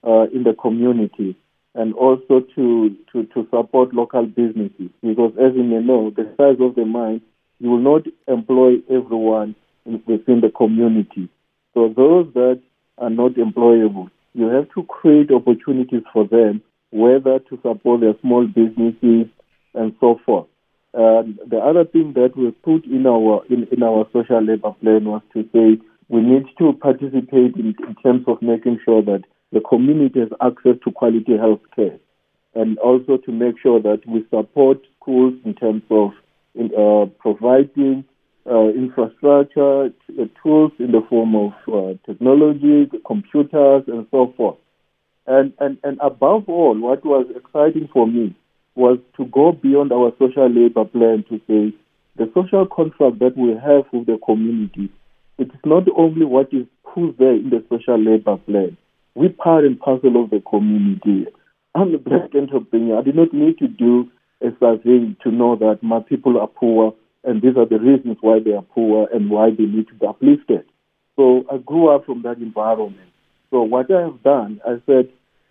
uh, 0.04 0.24
in 0.32 0.42
the 0.42 0.54
community 0.54 1.36
and 1.74 1.92
also 1.92 2.40
to, 2.54 2.96
to, 3.12 3.24
to 3.34 3.46
support 3.50 3.92
local 3.92 4.24
businesses. 4.24 4.88
Because 5.02 5.32
as 5.36 5.54
you 5.54 5.64
may 5.64 5.84
know, 5.84 6.08
the 6.08 6.32
size 6.38 6.56
of 6.60 6.76
the 6.76 6.86
mine, 6.86 7.20
you 7.60 7.72
will 7.72 7.78
not 7.78 8.06
employ 8.26 8.76
everyone 8.88 9.54
within 10.06 10.40
the 10.40 10.50
community. 10.54 11.28
So 11.74 11.88
those 11.88 12.32
that 12.34 12.60
are 12.98 13.10
not 13.10 13.32
employable, 13.32 14.10
you 14.34 14.46
have 14.48 14.68
to 14.74 14.82
create 14.84 15.30
opportunities 15.30 16.02
for 16.12 16.26
them, 16.26 16.62
whether 16.90 17.38
to 17.38 17.58
support 17.62 18.00
their 18.00 18.14
small 18.20 18.46
businesses 18.46 19.26
and 19.74 19.94
so 20.00 20.20
forth. 20.24 20.46
And 20.94 21.38
the 21.46 21.58
other 21.58 21.84
thing 21.84 22.14
that 22.14 22.36
we 22.36 22.50
put 22.50 22.86
in 22.86 23.06
our 23.06 23.44
in, 23.50 23.68
in 23.70 23.82
our 23.82 24.08
social 24.12 24.42
labor 24.42 24.72
plan 24.80 25.04
was 25.04 25.22
to 25.34 25.42
say 25.52 25.82
we 26.08 26.22
need 26.22 26.46
to 26.58 26.72
participate 26.72 27.54
in, 27.56 27.74
in 27.86 27.94
terms 28.02 28.24
of 28.26 28.40
making 28.40 28.80
sure 28.84 29.02
that 29.02 29.22
the 29.52 29.60
community 29.60 30.20
has 30.20 30.30
access 30.40 30.76
to 30.84 30.92
quality 30.92 31.36
health 31.36 31.60
care 31.74 31.98
and 32.54 32.78
also 32.78 33.18
to 33.18 33.32
make 33.32 33.56
sure 33.62 33.80
that 33.80 34.00
we 34.06 34.24
support 34.30 34.78
schools 34.98 35.34
in 35.44 35.54
terms 35.54 35.82
of 35.90 36.12
in, 36.54 36.70
uh, 36.74 37.04
providing 37.20 38.04
uh, 38.48 38.68
infrastructure, 38.68 39.86
uh, 39.86 40.24
tools 40.42 40.72
in 40.78 40.92
the 40.92 41.02
form 41.08 41.34
of 41.34 41.52
uh, 41.68 41.94
technology, 42.06 42.88
computers, 43.04 43.84
and 43.88 44.06
so 44.10 44.32
forth. 44.36 44.56
And, 45.26 45.52
and, 45.58 45.78
and 45.82 45.98
above 46.00 46.44
all, 46.48 46.78
what 46.78 47.04
was 47.04 47.26
exciting 47.34 47.88
for 47.92 48.06
me 48.06 48.34
was 48.76 48.98
to 49.16 49.24
go 49.26 49.52
beyond 49.52 49.92
our 49.92 50.12
social 50.18 50.48
labor 50.48 50.84
plan 50.84 51.24
to 51.28 51.40
say 51.48 51.76
the 52.16 52.30
social 52.34 52.66
contract 52.66 53.18
that 53.18 53.36
we 53.36 53.50
have 53.50 53.84
with 53.92 54.06
the 54.06 54.18
community, 54.24 54.90
it 55.38 55.48
is 55.48 55.60
not 55.64 55.84
only 55.96 56.24
what 56.24 56.48
is 56.52 56.66
put 56.94 57.18
there 57.18 57.34
in 57.34 57.50
the 57.50 57.64
social 57.68 57.98
labor 57.98 58.36
plan. 58.38 58.76
We 59.14 59.28
part 59.28 59.64
and 59.64 59.78
parcel 59.78 60.22
of 60.22 60.30
the 60.30 60.40
community. 60.48 61.26
I'm 61.74 61.94
a 61.94 61.98
black 61.98 62.34
entrepreneur. 62.34 62.98
I 62.98 63.02
do 63.02 63.12
not 63.12 63.34
need 63.34 63.58
to 63.58 63.68
do 63.68 64.10
a 64.40 64.48
survey 64.60 65.14
to 65.24 65.30
know 65.30 65.56
that 65.56 65.82
my 65.82 66.00
people 66.00 66.38
are 66.38 66.46
poor 66.46 66.94
and 67.24 67.42
these 67.42 67.56
are 67.56 67.66
the 67.66 67.78
reasons 67.78 68.18
why 68.20 68.38
they 68.38 68.52
are 68.52 68.62
poor 68.62 69.08
and 69.12 69.30
why 69.30 69.50
they 69.50 69.64
need 69.64 69.88
to 69.88 69.94
be 69.94 70.06
uplifted. 70.06 70.64
So 71.16 71.44
I 71.50 71.58
grew 71.58 71.88
up 71.88 72.06
from 72.06 72.22
that 72.22 72.38
environment. 72.38 73.10
So 73.50 73.62
what 73.62 73.90
I 73.90 74.02
have 74.02 74.22
done, 74.22 74.60
I 74.66 74.80
said, 74.86 75.08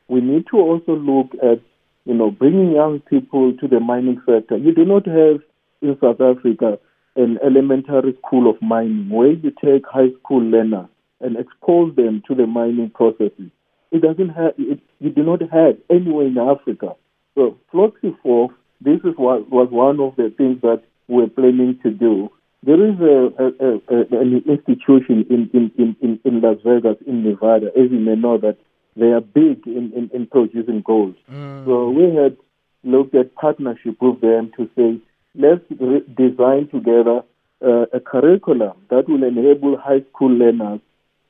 we 0.08 0.22
need 0.22 0.46
to 0.52 0.58
also 0.58 0.96
look 0.96 1.32
at, 1.42 1.62
you 2.06 2.14
know, 2.14 2.30
bringing 2.32 2.72
young 2.72 3.00
people 3.00 3.54
to 3.58 3.68
the 3.68 3.80
mining 3.80 4.22
sector. 4.26 4.58
You 4.58 4.74
do 4.74 4.86
not 4.86 5.08
have 5.08 5.42
in 5.82 5.98
South 6.00 6.22
Africa 6.22 6.78
an 7.16 7.40
elementary 7.44 8.16
school 8.26 8.50
of 8.50 8.62
mining 8.62 9.10
where 9.10 9.32
you 9.32 9.52
take 9.64 9.86
high 9.88 10.12
school 10.20 10.44
learners 10.44 10.88
and 11.22 11.38
expose 11.38 11.96
them 11.96 12.22
to 12.28 12.36
the 12.36 12.46
mining 12.46 12.90
processes. 12.90 13.52
It 13.92 14.02
doesn't 14.02 14.30
have, 14.30 14.54
it, 14.58 14.80
you 15.00 15.10
do 15.10 15.24
not 15.24 15.42
have 15.42 15.78
anywhere 15.90 16.28
in 16.28 16.38
Africa. 16.38 16.96
So 17.36 17.58
Floxifor, 17.74 18.50
this 18.82 19.00
is 19.04 19.14
what 19.16 19.50
was 19.50 19.70
one 19.72 20.00
of 20.00 20.16
the 20.18 20.34
things 20.38 20.62
that 20.62 20.84
we're 21.08 21.28
planning 21.28 21.80
to 21.84 21.90
do. 21.92 22.30
There 22.64 22.84
is 22.84 23.00
a, 23.00 23.30
a, 23.38 23.48
a, 23.96 24.22
an 24.22 24.44
institution 24.48 25.26
in, 25.30 25.50
in, 25.54 25.96
in, 26.02 26.20
in 26.24 26.42
Las 26.42 26.58
Vegas, 26.66 26.98
in 27.06 27.24
Nevada, 27.24 27.68
as 27.78 27.92
you 27.92 28.00
may 28.00 28.16
know, 28.16 28.38
that 28.40 28.58
they 28.96 29.08
are 29.08 29.22
big 29.22 29.68
in, 29.68 29.92
in, 29.96 30.10
in 30.14 30.26
producing 30.26 30.82
gold. 30.82 31.16
Mm. 31.32 31.66
So 31.66 31.90
we 31.90 32.16
had 32.16 32.38
looked 32.84 33.14
at 33.14 33.36
partnership 33.36 33.98
with 34.02 34.22
them 34.22 34.52
to 34.58 34.70
say, 34.76 35.00
let's 35.36 35.64
re- 35.80 36.06
design 36.16 36.70
together 36.70 37.22
uh, 37.64 37.86
a 37.94 38.00
curriculum 38.00 38.74
that 38.90 39.08
will 39.08 39.24
enable 39.24 39.78
high 39.78 40.02
school 40.12 40.32
learners 40.32 40.80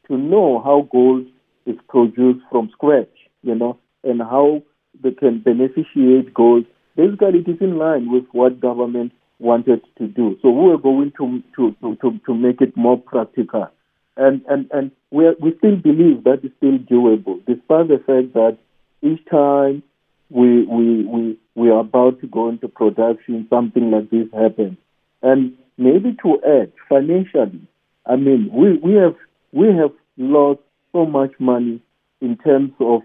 to 0.08 0.18
know 0.18 0.62
how 0.64 0.88
gold 0.92 1.26
is 1.66 1.76
produced 1.90 2.46
from 2.52 2.70
scratch, 2.72 3.10
you 3.42 3.56
know, 3.56 3.78
and 4.04 4.22
how 4.22 4.62
they 5.04 5.12
can 5.12 5.40
beneficiate 5.40 6.34
gold. 6.34 6.66
Basically, 6.96 7.40
it 7.40 7.50
is 7.50 7.60
in 7.60 7.78
line 7.78 8.12
with 8.12 8.24
what 8.32 8.62
government 8.62 9.12
wanted 9.40 9.82
to 9.98 10.08
do. 10.08 10.38
So 10.42 10.50
we 10.50 10.72
are 10.72 10.78
going 10.78 11.12
to 11.18 11.44
to, 11.56 11.76
to, 11.82 12.20
to 12.26 12.34
make 12.34 12.62
it 12.62 12.76
more 12.76 12.98
practical. 12.98 13.70
And 14.18 14.42
and, 14.48 14.70
and 14.72 14.92
we, 15.12 15.26
are, 15.26 15.36
we 15.40 15.56
still 15.58 15.76
believe 15.76 16.24
that 16.24 16.44
is 16.44 16.52
still 16.58 16.78
doable, 16.78 17.46
despite 17.46 17.88
the 17.88 18.02
fact 18.06 18.34
that 18.34 18.58
each 19.02 19.24
time 19.30 19.84
we, 20.30 20.64
we, 20.64 21.04
we, 21.06 21.38
we 21.54 21.70
are 21.70 21.80
about 21.80 22.20
to 22.22 22.28
go 22.28 22.50
into 22.50 22.68
production, 22.68 23.48
something 23.50 23.92
like 23.92 24.10
this 24.10 24.28
happens. 24.34 24.78
And 25.22 25.54
maybe 25.78 26.18
to 26.24 26.40
add, 26.44 26.72
financially, 26.90 27.68
I 28.06 28.16
mean, 28.16 28.50
we, 28.52 28.78
we, 28.78 28.96
have, 28.96 29.16
we 29.52 29.68
have 29.68 29.92
lost 30.18 30.62
so 30.92 31.06
much 31.06 31.32
money 31.40 31.82
in 32.22 32.38
terms 32.38 32.72
of 32.80 33.02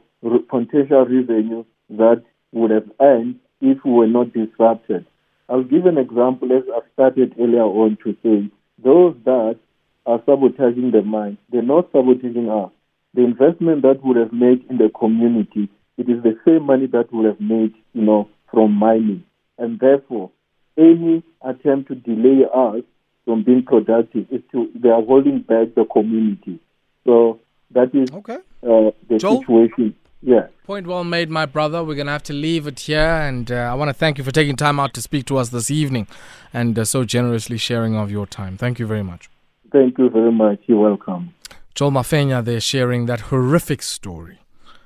potential 0.48 1.04
revenue 1.04 1.64
that 1.90 2.22
would 2.52 2.70
have 2.70 2.90
earned 3.00 3.38
if 3.60 3.78
we 3.84 3.92
were 3.92 4.06
not 4.06 4.32
disrupted. 4.32 5.06
I'll 5.50 5.64
give 5.64 5.86
an 5.86 5.98
example 5.98 6.52
as 6.52 6.62
I 6.72 6.80
started 6.92 7.34
earlier 7.38 7.64
on 7.64 7.98
to 8.04 8.16
say 8.22 8.48
those 8.82 9.16
that 9.24 9.58
are 10.06 10.22
sabotaging 10.24 10.92
the 10.92 11.02
mine, 11.02 11.38
they're 11.50 11.62
not 11.62 11.90
sabotaging 11.92 12.48
us. 12.48 12.70
The 13.14 13.24
investment 13.24 13.82
that 13.82 14.02
would 14.04 14.16
have 14.16 14.32
made 14.32 14.64
in 14.70 14.78
the 14.78 14.90
community, 14.96 15.68
it 15.98 16.08
is 16.08 16.22
the 16.22 16.38
same 16.44 16.66
money 16.66 16.86
that 16.86 17.12
would 17.12 17.26
have 17.26 17.40
made, 17.40 17.74
you 17.92 18.02
know, 18.02 18.28
from 18.52 18.72
mining. 18.72 19.24
And 19.58 19.80
therefore, 19.80 20.30
any 20.78 21.24
attempt 21.42 21.88
to 21.88 21.96
delay 21.96 22.44
us 22.54 22.82
from 23.24 23.42
being 23.42 23.64
productive 23.64 24.26
is 24.30 24.42
to 24.52 24.70
they 24.74 24.88
are 24.88 25.02
holding 25.02 25.40
back 25.40 25.74
the 25.74 25.84
community. 25.84 26.60
So 27.04 27.40
that 27.72 27.94
is 27.94 28.10
okay. 28.12 28.38
uh, 28.62 28.92
the 29.08 29.18
Joel? 29.18 29.40
situation. 29.40 29.96
Yeah. 30.22 30.48
Point 30.64 30.86
well 30.86 31.04
made, 31.04 31.30
my 31.30 31.46
brother. 31.46 31.82
We're 31.82 31.94
going 31.94 32.06
to 32.06 32.12
have 32.12 32.22
to 32.24 32.32
leave 32.32 32.66
it 32.66 32.80
here. 32.80 33.00
And 33.00 33.50
uh, 33.50 33.54
I 33.54 33.74
want 33.74 33.88
to 33.88 33.94
thank 33.94 34.18
you 34.18 34.24
for 34.24 34.30
taking 34.30 34.56
time 34.56 34.78
out 34.78 34.92
to 34.94 35.02
speak 35.02 35.24
to 35.26 35.38
us 35.38 35.48
this 35.48 35.70
evening 35.70 36.06
and 36.52 36.78
uh, 36.78 36.84
so 36.84 37.04
generously 37.04 37.56
sharing 37.56 37.96
of 37.96 38.10
your 38.10 38.26
time. 38.26 38.56
Thank 38.56 38.78
you 38.78 38.86
very 38.86 39.02
much. 39.02 39.30
Thank 39.72 39.98
you 39.98 40.10
very 40.10 40.32
much. 40.32 40.60
You're 40.66 40.80
welcome. 40.80 41.34
Joel 41.74 41.92
Mafenya 41.92 42.44
there 42.44 42.60
sharing 42.60 43.06
that 43.06 43.20
horrific 43.20 43.82
story 43.82 44.40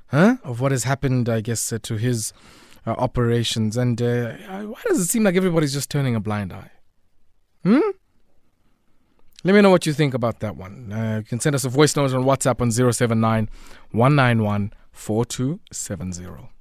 huh, 0.09 0.37
of 0.44 0.61
what 0.61 0.70
has 0.70 0.85
happened, 0.85 1.29
I 1.29 1.40
guess, 1.40 1.73
uh, 1.73 1.79
to 1.83 1.97
his 1.97 2.33
uh, 2.87 2.90
operations. 2.90 3.77
And 3.77 4.01
uh, 4.01 4.35
why 4.35 4.81
does 4.87 5.01
it 5.01 5.07
seem 5.07 5.25
like 5.25 5.35
everybody's 5.35 5.73
just 5.73 5.90
turning 5.90 6.14
a 6.14 6.20
blind 6.20 6.53
eye? 6.53 6.70
Hmm? 7.64 7.81
Let 9.42 9.55
me 9.55 9.61
know 9.61 9.70
what 9.70 9.85
you 9.85 9.92
think 9.92 10.14
about 10.14 10.40
that 10.40 10.57
one. 10.57 10.92
Uh, 10.92 11.18
you 11.18 11.25
can 11.25 11.40
send 11.40 11.55
us 11.55 11.64
a 11.64 11.68
voice 11.68 11.97
note 11.97 12.14
on 12.14 12.25
WhatsApp 12.25 12.61
on 12.61 12.70
079 12.70 13.51
191 13.90 14.73
4270. 14.94 16.53